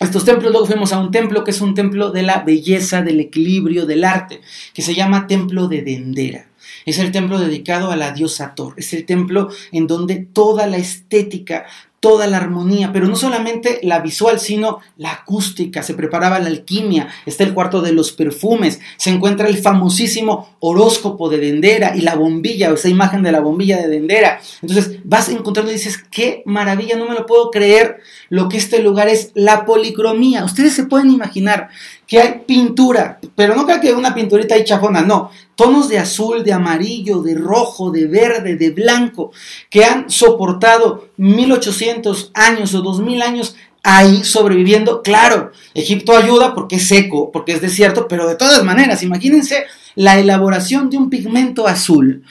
estos 0.00 0.24
templos, 0.24 0.52
luego 0.52 0.66
fuimos 0.66 0.92
a 0.92 1.00
un 1.00 1.10
templo 1.10 1.42
que 1.42 1.50
es 1.50 1.60
un 1.60 1.74
templo 1.74 2.10
de 2.10 2.22
la 2.22 2.44
belleza, 2.44 3.02
del 3.02 3.18
equilibrio, 3.18 3.84
del 3.84 4.04
arte, 4.04 4.40
que 4.72 4.82
se 4.82 4.94
llama 4.94 5.26
Templo 5.26 5.66
de 5.66 5.82
Dendera. 5.82 6.48
Es 6.86 6.98
el 6.98 7.10
templo 7.10 7.38
dedicado 7.38 7.90
a 7.90 7.96
la 7.96 8.12
diosa 8.12 8.54
Thor. 8.54 8.74
Es 8.76 8.92
el 8.92 9.04
templo 9.04 9.50
en 9.72 9.86
donde 9.86 10.16
toda 10.16 10.66
la 10.66 10.76
estética 10.76 11.66
toda 12.00 12.26
la 12.26 12.36
armonía, 12.36 12.92
pero 12.92 13.08
no 13.08 13.16
solamente 13.16 13.80
la 13.82 14.00
visual, 14.00 14.38
sino 14.38 14.78
la 14.96 15.12
acústica, 15.12 15.82
se 15.82 15.94
preparaba 15.94 16.38
la 16.38 16.48
alquimia, 16.48 17.08
está 17.26 17.44
el 17.44 17.54
cuarto 17.54 17.82
de 17.82 17.92
los 17.92 18.12
perfumes, 18.12 18.80
se 18.96 19.10
encuentra 19.10 19.48
el 19.48 19.58
famosísimo 19.58 20.48
horóscopo 20.60 21.28
de 21.28 21.38
Dendera 21.38 21.96
y 21.96 22.02
la 22.02 22.14
bombilla, 22.14 22.70
o 22.70 22.74
esa 22.74 22.88
imagen 22.88 23.22
de 23.22 23.32
la 23.32 23.40
bombilla 23.40 23.78
de 23.78 23.88
Dendera. 23.88 24.40
Entonces 24.62 24.98
vas 25.04 25.28
encontrando 25.28 25.70
y 25.70 25.74
dices, 25.74 25.98
qué 26.10 26.42
maravilla, 26.46 26.96
no 26.96 27.08
me 27.08 27.14
lo 27.14 27.26
puedo 27.26 27.50
creer 27.50 27.98
lo 28.28 28.48
que 28.48 28.58
este 28.58 28.80
lugar 28.80 29.08
es 29.08 29.32
la 29.34 29.64
policromía. 29.64 30.44
Ustedes 30.44 30.74
se 30.74 30.84
pueden 30.84 31.10
imaginar 31.10 31.70
que 32.08 32.18
hay 32.18 32.42
pintura, 32.46 33.20
pero 33.36 33.54
no 33.54 33.66
creo 33.66 33.80
que 33.82 33.92
una 33.92 34.14
pinturita 34.14 34.54
ahí 34.54 34.64
chafona, 34.64 35.02
no, 35.02 35.30
tonos 35.54 35.90
de 35.90 35.98
azul, 35.98 36.42
de 36.42 36.54
amarillo, 36.54 37.20
de 37.20 37.34
rojo, 37.34 37.90
de 37.90 38.06
verde, 38.06 38.56
de 38.56 38.70
blanco, 38.70 39.30
que 39.68 39.84
han 39.84 40.08
soportado 40.08 41.10
1800 41.18 42.30
años 42.32 42.74
o 42.74 42.80
2000 42.80 43.20
años 43.20 43.56
ahí 43.82 44.24
sobreviviendo. 44.24 45.02
Claro, 45.02 45.52
Egipto 45.74 46.16
ayuda 46.16 46.54
porque 46.54 46.76
es 46.76 46.88
seco, 46.88 47.30
porque 47.30 47.52
es 47.52 47.60
desierto, 47.60 48.08
pero 48.08 48.26
de 48.26 48.36
todas 48.36 48.64
maneras, 48.64 49.02
imagínense 49.02 49.66
la 49.94 50.18
elaboración 50.18 50.88
de 50.88 50.96
un 50.96 51.10
pigmento 51.10 51.66
azul 51.66 52.24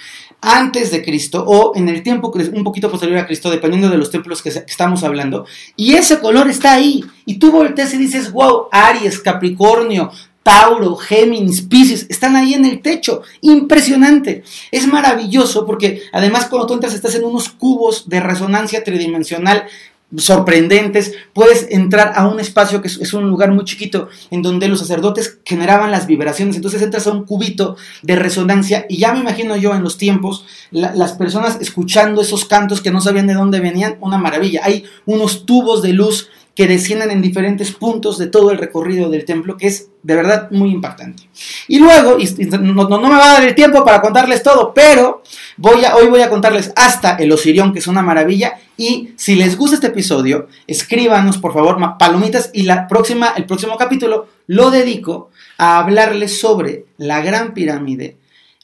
antes 0.48 0.92
de 0.92 1.04
Cristo 1.04 1.44
o 1.46 1.76
en 1.76 1.90
el 1.90 2.04
tiempo 2.04 2.32
un 2.54 2.64
poquito 2.64 2.90
posterior 2.90 3.20
a 3.20 3.26
Cristo, 3.26 3.50
dependiendo 3.50 3.90
de 3.90 3.98
los 3.98 4.10
templos 4.10 4.42
que 4.42 4.50
estamos 4.50 5.04
hablando. 5.04 5.46
Y 5.76 5.94
ese 5.94 6.20
color 6.20 6.50
está 6.50 6.74
ahí. 6.74 7.04
Y 7.26 7.38
tú 7.38 7.52
volteas 7.52 7.94
y 7.94 7.98
dices, 7.98 8.32
wow, 8.32 8.68
Aries, 8.72 9.20
Capricornio, 9.20 10.12
Tauro, 10.44 10.96
Géminis, 10.96 11.64
Pisces, 11.64 12.06
están 12.10 12.38
ahí 12.38 12.54
en 12.54 12.64
el 12.64 12.82
techo. 12.82 13.22
Impresionante. 13.42 14.44
Es 14.72 14.88
maravilloso 14.88 15.66
porque 15.66 16.04
además 16.14 16.46
cuando 16.46 16.68
tú 16.68 16.74
entras 16.76 16.94
estás 16.94 17.16
en 17.16 17.26
unos 17.26 17.50
cubos 17.50 18.08
de 18.08 18.22
resonancia 18.22 18.84
tridimensional 18.84 19.66
sorprendentes, 20.16 21.14
puedes 21.34 21.68
entrar 21.70 22.14
a 22.16 22.28
un 22.28 22.40
espacio 22.40 22.82
que 22.82 22.88
es, 22.88 23.14
un 23.14 23.30
lugar 23.30 23.52
muy 23.52 23.66
chiquito 23.66 24.08
en 24.32 24.42
donde 24.42 24.70
los 24.70 24.80
sacerdotes 24.80 25.40
generaban 25.44 25.92
las 25.92 26.08
vibraciones, 26.08 26.56
entonces 26.56 26.82
entras 26.82 27.08
a 27.08 27.12
un 27.12 27.26
cubito 27.26 27.76
de 28.04 28.16
resonancia 28.16 28.86
y 28.88 28.98
ya 28.98 29.14
me 29.14 29.20
imagino 29.20 29.58
yo 29.58 29.76
en 29.76 29.84
los 29.84 29.98
tiempos 29.98 30.46
las 30.72 31.14
personas 31.14 31.58
escuchando 31.60 32.22
esos 32.22 32.46
cantos 32.46 32.82
que 32.82 32.92
no 32.92 33.02
sabían 33.02 33.28
de 33.28 33.34
dónde 33.34 33.60
venían, 33.60 33.98
una 34.00 34.18
maravilla, 34.18 34.62
hay 34.64 34.86
unos 35.06 35.46
tubos 35.46 35.82
de 35.82 35.92
luz 35.92 36.30
que 36.58 36.66
descienden 36.66 37.12
en 37.12 37.22
diferentes 37.22 37.72
puntos 37.72 38.18
de 38.18 38.26
todo 38.26 38.50
el 38.50 38.58
recorrido 38.58 39.12
del 39.12 39.26
templo, 39.26 39.58
que 39.58 39.68
es 39.68 39.90
de 40.02 40.16
verdad 40.16 40.50
muy 40.50 40.72
impactante. 40.72 41.30
Y 41.68 41.78
luego, 41.78 42.18
no, 42.18 43.00
me 43.00 43.10
va 43.10 43.30
a 43.30 43.34
dar 43.34 43.48
el 43.48 43.54
tiempo 43.54 43.86
para 43.86 44.02
contarles 44.02 44.42
todo, 44.42 44.74
pero 44.74 45.22
voy 45.58 45.86
a, 45.86 45.96
hoy 45.96 46.08
voy 46.08 46.22
a 46.22 46.32
contarles 46.32 46.74
hasta 46.76 47.16
el 47.18 47.32
Osirión, 47.32 47.74
que 47.74 47.78
es 47.78 47.86
una 47.86 48.02
maravilla. 48.02 48.56
Y 48.76 49.10
si 49.18 49.36
les 49.36 49.56
gusta 49.56 49.76
este 49.76 49.88
episodio, 49.90 50.48
escríbanos 50.66 51.38
por 51.38 51.54
favor 51.54 51.78
palomitas 52.00 52.50
y 52.52 52.64
la 52.64 52.88
próxima, 52.88 53.34
el 53.38 53.46
próximo 53.46 53.78
capítulo 53.78 54.26
lo 54.48 54.72
dedico 54.72 55.30
a 55.60 55.78
hablarles 55.78 56.40
sobre 56.40 56.86
la 56.98 57.22
Gran 57.22 57.54
Pirámide, 57.54 58.18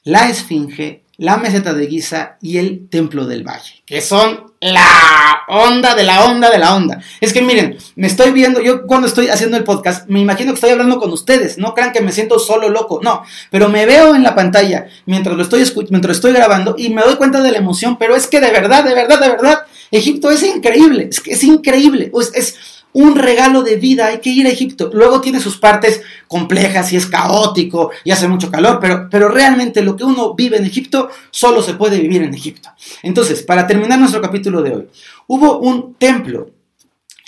la 0.03 0.29
Esfinge, 0.31 1.02
la 1.17 1.37
Meseta 1.37 1.73
de 1.73 1.87
Giza 1.87 2.37
y 2.41 2.57
el 2.57 2.89
Templo 2.89 3.25
del 3.25 3.43
Valle, 3.43 3.83
que 3.85 4.01
son 4.01 4.51
la 4.59 5.41
onda 5.47 5.93
de 5.93 6.03
la 6.03 6.25
onda 6.25 6.49
de 6.49 6.57
la 6.57 6.75
onda. 6.75 7.01
Es 7.21 7.33
que 7.33 7.41
miren, 7.41 7.77
me 7.95 8.07
estoy 8.07 8.31
viendo, 8.31 8.61
yo 8.61 8.87
cuando 8.87 9.07
estoy 9.07 9.27
haciendo 9.27 9.57
el 9.57 9.63
podcast, 9.63 10.09
me 10.09 10.21
imagino 10.21 10.51
que 10.51 10.55
estoy 10.55 10.71
hablando 10.71 10.99
con 10.99 11.11
ustedes, 11.11 11.57
no 11.59 11.75
crean 11.75 11.91
que 11.91 12.01
me 12.01 12.11
siento 12.11 12.39
solo 12.39 12.69
loco, 12.69 12.99
no, 13.03 13.23
pero 13.51 13.69
me 13.69 13.85
veo 13.85 14.15
en 14.15 14.23
la 14.23 14.33
pantalla 14.33 14.87
mientras 15.05 15.37
lo 15.37 15.43
estoy, 15.43 15.63
mientras 15.91 16.17
estoy 16.17 16.33
grabando 16.33 16.75
y 16.77 16.89
me 16.89 17.03
doy 17.03 17.15
cuenta 17.15 17.41
de 17.41 17.51
la 17.51 17.59
emoción, 17.59 17.97
pero 17.97 18.15
es 18.15 18.27
que 18.27 18.39
de 18.39 18.51
verdad, 18.51 18.83
de 18.83 18.95
verdad, 18.95 19.19
de 19.19 19.29
verdad, 19.29 19.59
Egipto 19.91 20.31
es 20.31 20.41
increíble, 20.41 21.09
es 21.11 21.21
que 21.21 21.33
es 21.33 21.43
increíble, 21.43 22.11
es 22.33 22.72
un 22.93 23.15
regalo 23.15 23.63
de 23.63 23.75
vida, 23.75 24.07
hay 24.07 24.19
que 24.19 24.29
ir 24.29 24.45
a 24.45 24.49
Egipto. 24.49 24.89
Luego 24.93 25.19
tiene 25.19 25.39
sus 25.39 25.57
partes 25.57 26.01
complejas 26.27 26.93
y 26.93 26.97
es 26.97 27.07
caótico 27.07 27.91
y 28.03 28.11
hace 28.11 28.27
mucho 28.27 28.49
calor, 28.49 28.79
pero, 28.79 29.07
pero 29.09 29.29
realmente 29.29 29.81
lo 29.81 29.95
que 29.95 30.03
uno 30.03 30.35
vive 30.35 30.57
en 30.57 30.65
Egipto 30.65 31.09
solo 31.31 31.61
se 31.61 31.73
puede 31.73 31.99
vivir 31.99 32.21
en 32.21 32.33
Egipto. 32.33 32.69
Entonces, 33.01 33.43
para 33.43 33.67
terminar 33.67 33.99
nuestro 33.99 34.21
capítulo 34.21 34.61
de 34.61 34.75
hoy, 34.75 34.87
hubo 35.27 35.59
un 35.59 35.95
templo, 35.95 36.51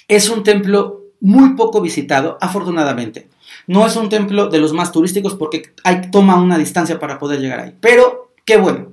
es 0.08 0.30
un 0.30 0.43
templo 0.43 1.01
muy 1.19 1.56
poco 1.56 1.82
visitado, 1.82 2.38
afortunadamente. 2.39 3.28
No 3.67 3.88
es 3.88 3.95
un 3.95 4.10
templo 4.10 4.47
de 4.47 4.60
los 4.60 4.73
más 4.73 4.91
turísticos 4.91 5.34
porque 5.34 5.73
hay, 5.84 6.12
toma 6.12 6.36
una 6.36 6.58
distancia 6.58 6.99
para 6.99 7.17
poder 7.17 7.39
llegar 7.39 7.60
ahí. 7.60 7.73
Pero 7.82 8.34
qué 8.45 8.58
bueno, 8.58 8.91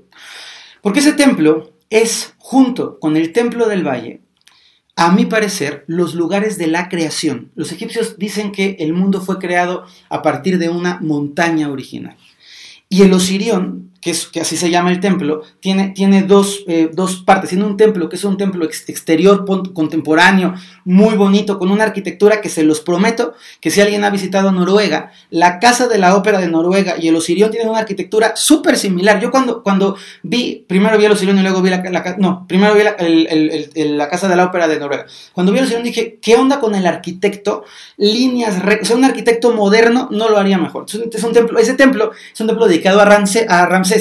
porque 0.81 1.01
ese 1.01 1.13
templo 1.13 1.73
es 1.91 2.35
junto 2.39 2.99
con 2.99 3.19
el 3.19 3.33
templo 3.33 3.69
del 3.69 3.87
valle 3.87 4.22
a 4.97 5.13
mi 5.13 5.25
parecer, 5.25 5.85
los 5.87 6.15
lugares 6.15 6.59
de 6.59 6.67
la 6.67 6.89
creación. 6.89 7.51
Los 7.55 7.73
egipcios 7.73 8.19
dicen 8.19 8.53
que 8.53 8.77
el 8.81 8.93
mundo 8.93 9.21
fue 9.21 9.39
creado 9.39 9.87
a 10.09 10.23
partir 10.23 10.59
de 10.59 10.69
una 10.69 10.99
montaña 11.01 11.71
original. 11.71 12.17
Y 12.89 13.03
el 13.03 13.13
Osirión 13.15 13.92
que, 14.03 14.11
es, 14.11 14.27
que 14.27 14.41
así 14.41 14.57
se 14.57 14.69
llama 14.69 14.91
el 14.91 14.99
templo, 14.99 15.43
tiene, 15.61 15.91
tiene 15.91 16.23
dos, 16.23 16.65
eh, 16.67 16.91
dos 16.93 17.23
partes. 17.23 17.51
Tiene 17.51 17.65
un 17.65 17.77
templo 17.77 18.09
que 18.09 18.17
es 18.17 18.25
un 18.25 18.37
templo 18.37 18.65
exterior 18.65 19.47
contemporáneo, 19.47 20.55
muy 20.85 21.15
bonito, 21.15 21.57
con 21.57 21.71
una 21.71 21.85
arquitectura 21.85 22.41
que 22.41 22.49
se 22.49 22.65
los 22.65 22.81
prometo 22.81 23.35
que 23.61 23.71
si 23.71 23.81
alguien 23.81 24.03
ha 24.03 24.11
visitado 24.11 24.51
Noruega, 24.51 25.13
la 25.31 25.61
Casa 25.61 25.87
de 25.87 25.99
la 25.99 26.17
Ópera 26.17 26.41
de 26.41 26.49
Noruega 26.49 26.97
y 26.99 27.07
el 27.07 27.15
Osirión 27.15 27.53
tienen 27.53 27.69
una 27.69 27.79
arquitectura 27.79 28.33
súper 28.35 28.77
similar. 28.77 29.21
Yo 29.21 29.31
cuando, 29.31 29.63
cuando 29.63 29.97
vi, 30.25 30.65
primero 30.67 30.99
vi 30.99 31.05
el 31.05 31.13
Osirión 31.13 31.39
y 31.39 31.43
luego 31.43 31.63
vi 31.63 31.71
la, 31.71 32.17
no, 32.19 32.45
primero 32.49 32.75
vi 32.75 32.83
la, 32.83 32.97
la, 32.97 34.09
Casa 34.09 34.27
de 34.27 34.35
la 34.35 34.47
Ópera 34.47 34.67
de 34.67 34.81
Noruega. 34.81 35.07
Cuando 35.33 35.53
vi 35.53 35.59
el 35.59 35.65
Osirión 35.65 35.85
dije, 35.85 36.19
¿qué 36.21 36.35
onda 36.35 36.59
con 36.59 36.75
el 36.75 36.89
arquitecto? 36.89 37.65
Líneas, 37.99 38.57
o 38.83 38.85
sea, 38.85 38.97
un 38.97 39.05
arquitecto 39.05 39.53
moderno 39.53 40.09
no 40.11 40.29
lo 40.29 40.39
haría 40.39 40.59
mejor. 40.59 40.87
Es 40.87 41.23
un, 41.23 41.33
templo, 41.33 41.61
ese 41.61 41.75
templo 41.75 42.11
es 42.35 42.41
un 42.41 42.49
templo 42.49 42.67
dedicado 42.67 43.01
a, 43.01 43.05
Ramsés, 43.05 43.49
a 43.49 43.67
Ramsés 43.67 43.92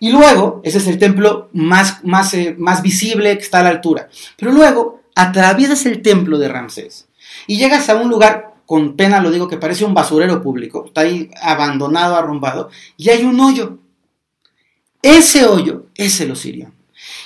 y 0.00 0.12
luego, 0.12 0.60
ese 0.64 0.78
es 0.78 0.86
el 0.86 0.98
templo 0.98 1.48
más, 1.52 2.04
más, 2.04 2.34
eh, 2.34 2.54
más 2.58 2.82
visible 2.82 3.36
que 3.36 3.42
está 3.42 3.60
a 3.60 3.64
la 3.64 3.70
altura. 3.70 4.08
Pero 4.36 4.52
luego, 4.52 5.02
atraviesas 5.14 5.86
el 5.86 6.02
templo 6.02 6.38
de 6.38 6.48
Ramsés 6.48 7.08
y 7.46 7.58
llegas 7.58 7.88
a 7.88 7.96
un 7.96 8.08
lugar, 8.08 8.54
con 8.66 8.96
pena 8.96 9.20
lo 9.20 9.30
digo, 9.30 9.48
que 9.48 9.56
parece 9.56 9.84
un 9.84 9.94
basurero 9.94 10.42
público, 10.42 10.84
está 10.86 11.02
ahí 11.02 11.30
abandonado, 11.42 12.16
arrumbado, 12.16 12.70
y 12.96 13.10
hay 13.10 13.24
un 13.24 13.40
hoyo. 13.40 13.78
Ese 15.02 15.46
hoyo 15.46 15.86
es 15.94 16.20
el 16.20 16.32
Osirio. 16.32 16.72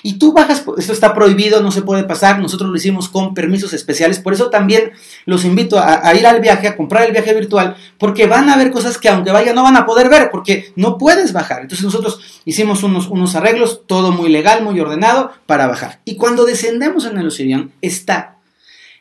Y 0.03 0.15
tú 0.15 0.33
bajas, 0.33 0.65
esto 0.77 0.93
está 0.93 1.15
prohibido, 1.15 1.63
no 1.63 1.71
se 1.71 1.83
puede 1.83 2.05
pasar, 2.05 2.39
nosotros 2.39 2.71
lo 2.71 2.77
hicimos 2.77 3.09
con 3.09 3.35
permisos 3.35 3.73
especiales, 3.73 4.19
por 4.19 4.33
eso 4.33 4.51
también 4.51 4.93
los 5.27 5.45
invito 5.45 5.79
a, 5.79 6.15
ir 6.15 6.27
al 6.27 6.41
viaje, 6.41 6.69
a 6.69 6.77
comprar 6.77 7.05
el 7.05 7.13
viaje 7.13 7.35
virtual, 7.35 7.77
porque 7.99 8.27
van 8.27 8.49
a 8.49 8.57
ver 8.57 8.71
cosas 8.71 8.99
que 8.99 9.09
aunque 9.09 9.31
vayan 9.31 9.55
no 9.55 9.63
van 9.63 9.77
a 9.77 9.87
poder 9.87 10.09
ver, 10.09 10.31
porque 10.31 10.73
no 10.77 10.99
puedes 10.99 11.33
bajar. 11.33 11.63
Entonces 11.63 11.85
nosotros 11.85 12.43
hicimos 12.45 12.83
unos, 12.83 13.09
unos 13.09 13.35
arreglos, 13.35 13.83
todo 13.87 14.13
muy 14.13 14.29
legal, 14.29 14.63
muy 14.63 14.79
ordenado, 14.81 15.33
para 15.47 15.67
bajar. 15.67 16.01
Y 16.05 16.17
cuando 16.17 16.45
descendemos 16.45 17.05
en 17.05 17.19
el 17.19 17.29
Osirión, 17.29 17.73
está 17.81 18.39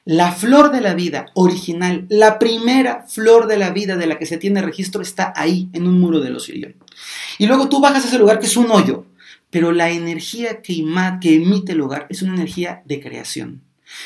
la 0.06 0.32
flor 0.32 0.72
de 0.72 0.82
la 0.82 0.94
vida 0.94 1.28
original, 1.36 2.06
la 2.10 2.40
primera 2.40 3.06
flor 3.08 3.48
de 3.48 3.58
la 3.58 3.70
vida 3.70 3.98
de 3.98 4.08
la 4.08 4.18
que 4.18 4.26
se 4.26 4.38
tiene 4.38 4.62
registro 4.62 5.02
está 5.02 5.32
ahí, 5.36 5.70
en 5.74 5.88
un 5.88 6.00
muro 6.00 6.20
del 6.20 6.36
Osirión. 6.36 6.76
Y 7.38 7.46
luego 7.46 7.70
tú 7.70 7.80
bajas 7.80 8.06
a 8.06 8.08
ese 8.08 8.18
lugar 8.18 8.40
que 8.40 8.48
es 8.48 8.58
un 8.58 8.72
hoyo, 8.72 9.06
pero 9.52 9.72
la 9.72 9.92
energía 9.92 10.62
que, 10.62 10.74
emite 10.74 11.74
el 11.74 11.82
hogar 11.82 12.08
es 12.10 12.24
una 12.24 12.34
energía 12.34 12.82
de 12.86 13.00
creación. 13.00 13.62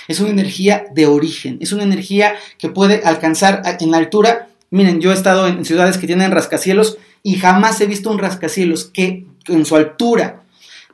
Es 0.08 0.20
una 0.20 0.32
energía 0.32 0.88
de 0.94 1.06
origen, 1.06 1.60
es 1.62 1.72
una 1.72 1.84
energía 1.84 2.36
que 2.58 2.70
puede 2.70 3.04
alcanzar 3.06 3.62
en 3.80 3.92
la 3.92 3.98
altura. 3.98 4.50
Miren, 4.72 5.00
yo 5.00 5.12
he 5.12 5.14
estado 5.14 5.48
en 5.48 5.64
ciudades 5.64 6.00
que 6.00 6.08
tienen 6.08 6.32
rascacielos 6.32 6.98
y 7.22 7.36
jamás 7.36 7.80
he 7.80 7.86
visto 7.86 8.10
un 8.10 8.18
rascacielos 8.18 8.86
que 8.86 9.28
en 9.48 9.66
su 9.66 9.76
altura 9.76 10.42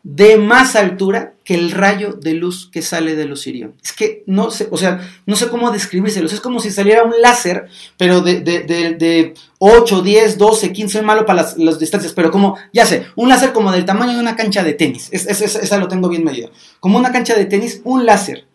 de 0.03 0.37
más 0.37 0.75
altura 0.75 1.33
que 1.43 1.53
el 1.55 1.71
rayo 1.71 2.13
de 2.13 2.33
luz 2.33 2.69
que 2.71 2.81
sale 2.81 3.15
del 3.15 3.31
Osirión. 3.31 3.75
Es 3.83 3.93
que 3.93 4.23
no 4.25 4.51
sé, 4.51 4.67
o 4.71 4.77
sea, 4.77 5.07
no 5.25 5.35
sé 5.35 5.49
cómo 5.49 5.71
describírselos. 5.71 6.33
Es 6.33 6.41
como 6.41 6.59
si 6.59 6.71
saliera 6.71 7.03
un 7.03 7.13
láser, 7.21 7.67
pero 7.97 8.21
de, 8.21 8.41
de, 8.41 8.63
de, 8.63 9.33
8, 9.59 10.01
10, 10.01 10.37
12, 10.37 10.73
15, 10.73 11.01
malo 11.03 11.25
para 11.25 11.53
las, 11.57 11.79
distancias, 11.79 12.13
pero 12.13 12.31
como, 12.31 12.57
ya 12.73 12.85
sé, 12.85 13.05
un 13.15 13.29
láser 13.29 13.53
como 13.53 13.71
del 13.71 13.85
tamaño 13.85 14.13
de 14.13 14.19
una 14.19 14.35
cancha 14.35 14.63
de 14.63 14.73
tenis. 14.73 15.09
Es, 15.11 15.25
esa 15.25 15.77
lo 15.77 15.87
tengo 15.87 16.09
bien 16.09 16.23
medido. 16.23 16.51
Como 16.79 16.97
una 16.97 17.11
cancha 17.11 17.35
de 17.35 17.45
tenis, 17.45 17.81
un 17.83 18.05
láser 18.05 18.45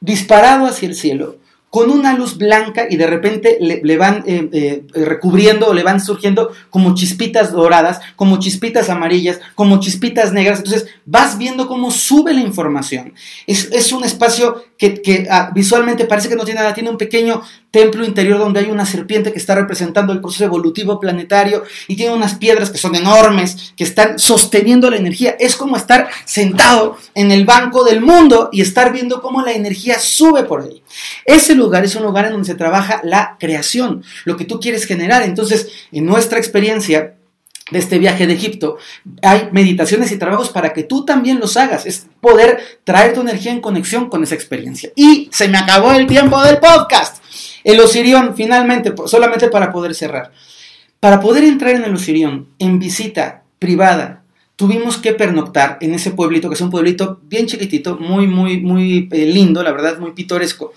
disparado 0.00 0.66
hacia 0.66 0.88
el 0.88 0.94
cielo 0.94 1.36
con 1.76 1.90
una 1.90 2.14
luz 2.14 2.38
blanca 2.38 2.86
y 2.88 2.96
de 2.96 3.06
repente 3.06 3.58
le, 3.60 3.96
van 3.98 4.24
eh, 4.26 4.48
eh, 4.50 4.82
recubriendo 4.94 5.66
o 5.66 5.74
le 5.74 5.82
van 5.82 6.00
surgiendo 6.00 6.50
como 6.70 6.94
chispitas 6.94 7.52
doradas, 7.52 8.00
como 8.16 8.38
chispitas 8.38 8.88
amarillas, 8.88 9.40
como 9.54 9.78
chispitas 9.78 10.32
negras. 10.32 10.60
Entonces 10.60 10.86
vas 11.04 11.36
viendo 11.36 11.68
cómo 11.68 11.90
sube 11.90 12.32
la 12.32 12.40
información. 12.40 13.12
Es, 13.46 13.92
un 13.92 14.04
espacio 14.04 14.64
que, 14.78 15.28
ah, 15.30 15.50
visualmente 15.54 16.06
parece 16.06 16.30
que 16.30 16.36
no 16.36 16.46
tiene 16.46 16.60
nada, 16.60 16.72
tiene 16.72 16.88
un 16.88 16.96
pequeño 16.96 17.42
templo 17.76 18.06
interior 18.06 18.38
donde 18.38 18.60
hay 18.60 18.70
una 18.70 18.86
serpiente 18.86 19.34
que 19.34 19.38
está 19.38 19.54
representando 19.54 20.14
el 20.14 20.22
proceso 20.22 20.44
evolutivo 20.44 20.98
planetario 20.98 21.62
y 21.88 21.94
tiene 21.94 22.14
unas 22.14 22.36
piedras 22.36 22.70
que 22.70 22.78
son 22.78 22.94
enormes, 22.94 23.74
que 23.76 23.84
están 23.84 24.18
sosteniendo 24.18 24.88
la 24.88 24.96
energía. 24.96 25.36
Es 25.38 25.56
como 25.56 25.76
estar 25.76 26.08
sentado 26.24 26.96
en 27.14 27.30
el 27.32 27.44
banco 27.44 27.84
del 27.84 28.00
mundo 28.00 28.48
y 28.50 28.62
estar 28.62 28.94
viendo 28.94 29.20
cómo 29.20 29.42
la 29.42 29.52
energía 29.52 29.98
sube 29.98 30.44
por 30.44 30.62
ahí. 30.62 30.82
Ese 31.26 31.54
lugar 31.54 31.84
es 31.84 31.94
un 31.96 32.04
lugar 32.04 32.24
en 32.24 32.32
donde 32.32 32.46
se 32.46 32.54
trabaja 32.54 33.02
la 33.04 33.36
creación, 33.38 34.02
lo 34.24 34.38
que 34.38 34.46
tú 34.46 34.58
quieres 34.58 34.86
generar. 34.86 35.20
Entonces, 35.20 35.68
en 35.92 36.06
nuestra 36.06 36.38
experiencia, 36.38 37.12
de 37.68 37.80
este 37.80 37.98
viaje 37.98 38.28
de 38.28 38.34
Egipto, 38.34 38.78
hay 39.22 39.48
meditaciones 39.50 40.12
y 40.12 40.18
trabajos 40.18 40.50
para 40.50 40.72
que 40.72 40.84
tú 40.84 41.04
también 41.04 41.40
los 41.40 41.56
hagas. 41.56 41.84
Es 41.84 42.06
poder 42.20 42.80
traer 42.84 43.12
tu 43.12 43.22
energía 43.22 43.50
en 43.50 43.60
conexión 43.60 44.08
con 44.08 44.22
esa 44.22 44.36
experiencia. 44.36 44.92
Y 44.94 45.28
se 45.32 45.48
me 45.48 45.58
acabó 45.58 45.90
el 45.92 46.06
tiempo 46.06 46.40
del 46.42 46.58
podcast. 46.58 47.25
El 47.66 47.80
Osirión, 47.80 48.36
finalmente, 48.36 48.94
solamente 49.06 49.48
para 49.48 49.72
poder 49.72 49.96
cerrar. 49.96 50.30
Para 51.00 51.18
poder 51.18 51.42
entrar 51.42 51.74
en 51.74 51.82
el 51.82 51.94
Osirión 51.94 52.46
en 52.60 52.78
visita 52.78 53.42
privada, 53.58 54.22
tuvimos 54.54 54.98
que 54.98 55.14
pernoctar 55.14 55.76
en 55.80 55.92
ese 55.92 56.12
pueblito, 56.12 56.48
que 56.48 56.54
es 56.54 56.60
un 56.60 56.70
pueblito 56.70 57.18
bien 57.24 57.46
chiquitito, 57.46 57.96
muy, 57.96 58.28
muy, 58.28 58.60
muy 58.60 59.08
eh, 59.10 59.26
lindo, 59.26 59.64
la 59.64 59.72
verdad, 59.72 59.98
muy 59.98 60.12
pintoresco. 60.12 60.74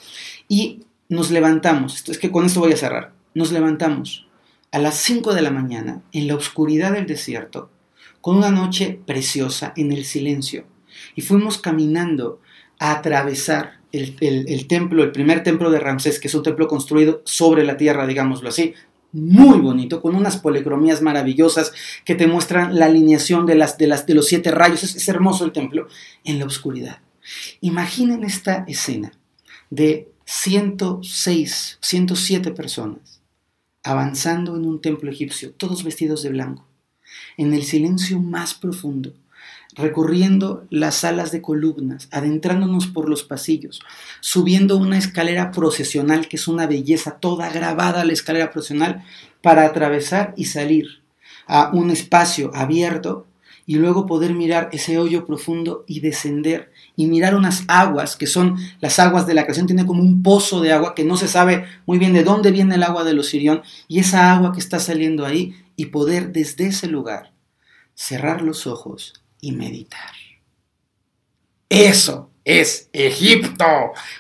Y 0.48 0.80
nos 1.10 1.30
levantamos, 1.30 2.10
es 2.10 2.18
que 2.18 2.32
con 2.32 2.46
esto 2.46 2.62
voy 2.62 2.74
a 2.74 2.78
cerrar, 2.78 3.12
nos 3.36 3.52
levantamos 3.52 4.26
a 4.72 4.80
las 4.80 4.96
5 4.96 5.36
de 5.36 5.44
la 5.44 5.52
mañana, 5.52 6.02
en 6.12 6.28
la 6.28 6.34
oscuridad 6.34 6.94
del 6.94 7.06
desierto, 7.06 7.70
con 8.20 8.38
una 8.38 8.50
noche 8.50 9.00
preciosa 9.06 9.74
en 9.76 9.92
el 9.92 10.06
silencio, 10.06 10.66
y 11.16 11.22
fuimos 11.22 11.60
caminando 11.60 12.42
a 12.80 12.94
atravesar 12.94 13.79
el, 13.92 14.68
templo, 14.68 15.04
el 15.04 15.12
primer 15.12 15.44
templo 15.44 15.72
de 15.72 15.80
Ramsés, 15.80 16.20
que 16.20 16.28
es 16.28 16.36
un 16.36 16.44
templo 16.44 16.68
construido 16.68 17.22
sobre 17.26 17.64
la 17.64 17.78
tierra, 17.78 18.08
digámoslo 18.08 18.50
así, 18.50 18.74
muy 19.12 19.60
bonito, 19.60 20.02
con 20.02 20.16
unas 20.16 20.38
policromías 20.38 21.02
maravillosas 21.02 21.72
que 22.06 22.16
te 22.16 22.28
muestran 22.28 22.78
la 22.78 22.86
alineación 22.86 23.46
de, 23.46 23.56
las, 23.56 23.78
de, 23.78 23.88
las, 23.88 24.06
de 24.06 24.14
los 24.14 24.28
siete 24.28 24.52
rayos. 24.52 24.84
Es, 24.84 24.96
es 24.96 25.10
hermoso 25.10 25.46
el 25.46 25.52
templo 25.52 25.88
en 26.24 26.38
la 26.38 26.46
oscuridad. 26.46 27.00
Imaginen 27.62 28.24
esta 28.24 28.66
escena 28.68 29.12
de 29.70 30.12
106, 30.26 31.80
107 31.82 32.52
personas 32.52 33.20
avanzando 33.84 34.56
en 34.56 34.66
un 34.66 34.82
templo 34.82 35.10
egipcio, 35.10 35.52
todos 35.54 35.84
vestidos 35.84 36.24
de 36.24 36.30
blanco, 36.30 36.68
en 37.38 37.54
el 37.54 37.64
silencio 37.64 38.20
más 38.20 38.54
profundo, 38.54 39.14
recorriendo 39.80 40.66
las 40.70 40.96
salas 40.96 41.32
de 41.32 41.42
columnas, 41.42 42.08
adentrándonos 42.12 42.88
por 42.88 43.10
los 43.10 43.24
pasillos, 43.24 43.82
subiendo 44.20 44.78
una 44.78 44.98
escalera 44.98 45.52
procesional, 45.52 46.28
que 46.28 46.36
es 46.36 46.48
una 46.48 46.68
belleza 46.68 47.20
toda 47.20 47.50
grabada 47.50 48.06
la 48.06 48.14
escalera 48.14 48.52
procesional, 48.52 49.04
para 49.42 49.66
atravesar 49.66 50.34
y 50.38 50.46
salir 50.46 51.02
a 51.48 51.72
un 51.74 51.92
espacio 51.92 52.52
abierto 52.54 53.26
y 53.66 53.76
luego 53.76 54.08
poder 54.08 54.34
mirar 54.34 54.70
ese 54.72 54.98
hoyo 54.98 55.28
profundo 55.28 55.84
y 55.88 56.00
descender 56.00 56.72
y 56.96 57.06
mirar 57.06 57.36
unas 57.36 57.66
aguas 57.68 58.16
que 58.16 58.26
son 58.26 58.58
las 58.82 58.98
aguas 58.98 59.28
de 59.28 59.36
la 59.36 59.44
creación, 59.44 59.68
tiene 59.68 59.86
como 59.86 60.02
un 60.02 60.24
pozo 60.24 60.60
de 60.60 60.72
agua 60.72 60.96
que 60.96 61.06
no 61.06 61.18
se 61.18 61.28
sabe 61.28 61.66
muy 61.86 62.00
bien 62.00 62.14
de 62.14 62.24
dónde 62.24 62.52
viene 62.52 62.76
el 62.76 62.84
agua 62.84 63.04
de 63.04 63.14
los 63.14 63.28
Sirión 63.28 63.62
y 63.88 64.00
esa 64.00 64.34
agua 64.34 64.54
que 64.54 64.60
está 64.60 64.80
saliendo 64.80 65.26
ahí 65.26 65.56
y 65.76 65.86
poder 65.86 66.32
desde 66.32 66.66
ese 66.66 66.88
lugar 66.88 67.32
cerrar 67.94 68.42
los 68.42 68.66
ojos 68.66 69.14
y 69.42 69.52
meditar. 69.52 70.12
Eso 71.70 72.30
es 72.44 72.90
Egipto, 72.94 73.66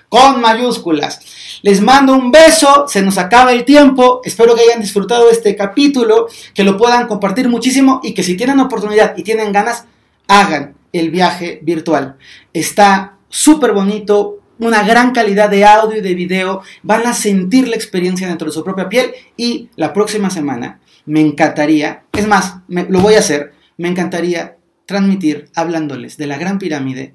con 0.07 0.39
mayúsculas. 0.39 1.19
Les 1.63 1.81
mando 1.81 2.13
un 2.13 2.31
beso, 2.31 2.85
se 2.87 3.01
nos 3.01 3.17
acaba 3.17 3.51
el 3.51 3.65
tiempo, 3.65 4.21
espero 4.23 4.55
que 4.55 4.61
hayan 4.61 4.81
disfrutado 4.81 5.29
este 5.31 5.55
capítulo, 5.55 6.27
que 6.53 6.63
lo 6.63 6.77
puedan 6.77 7.07
compartir 7.07 7.49
muchísimo 7.49 8.01
y 8.03 8.13
que 8.13 8.23
si 8.23 8.37
tienen 8.37 8.59
oportunidad 8.59 9.17
y 9.17 9.23
tienen 9.23 9.51
ganas, 9.51 9.85
hagan 10.27 10.75
el 10.93 11.09
viaje 11.09 11.59
virtual. 11.63 12.17
Está 12.53 13.17
súper 13.29 13.73
bonito, 13.73 14.39
una 14.59 14.83
gran 14.83 15.11
calidad 15.11 15.49
de 15.49 15.65
audio 15.65 15.97
y 15.97 16.01
de 16.01 16.13
video, 16.13 16.61
van 16.83 17.07
a 17.07 17.13
sentir 17.13 17.67
la 17.67 17.75
experiencia 17.75 18.27
dentro 18.27 18.47
de 18.47 18.53
su 18.53 18.63
propia 18.63 18.89
piel 18.89 19.11
y 19.37 19.69
la 19.75 19.91
próxima 19.91 20.29
semana 20.29 20.81
me 21.05 21.21
encantaría, 21.21 22.03
es 22.13 22.27
más, 22.27 22.57
lo 22.67 22.99
voy 22.99 23.15
a 23.15 23.19
hacer, 23.19 23.53
me 23.77 23.87
encantaría 23.87 24.57
transmitir 24.89 25.51
hablándoles 25.53 26.17
de 26.17 26.25
la 26.25 26.39
Gran 26.39 26.57
Pirámide 26.57 27.13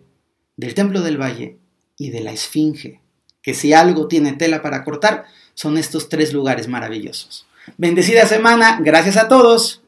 del 0.57 0.75
Templo 0.75 1.03
del 1.03 1.21
Valle 1.21 1.59
y 1.99 2.11
de 2.11 2.21
la 2.21 2.31
Esfinge, 2.31 3.01
que 3.43 3.53
si 3.53 3.73
algo 3.73 4.07
tiene 4.07 4.35
tela 4.35 4.63
para 4.63 4.85
cortar, 4.85 5.25
son 5.55 5.77
estos 5.77 6.09
tres 6.09 6.33
lugares 6.33 6.69
maravillosos. 6.69 7.49
Bendecida 7.77 8.27
semana, 8.27 8.79
gracias 8.81 9.17
a 9.17 9.27
todos. 9.27 9.83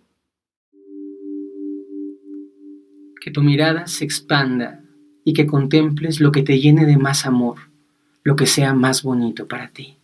Que 3.21 3.31
tu 3.31 3.43
mirada 3.43 3.87
se 3.87 4.05
expanda 4.05 4.81
y 5.25 5.33
que 5.33 5.47
contemples 5.47 6.19
lo 6.19 6.33
que 6.33 6.43
te 6.43 6.59
llene 6.59 6.87
de 6.87 6.97
más 6.97 7.25
amor, 7.25 7.71
lo 8.25 8.35
que 8.35 8.47
sea 8.47 8.75
más 8.75 9.05
bonito 9.05 9.47
para 9.47 9.69
ti. 9.69 9.96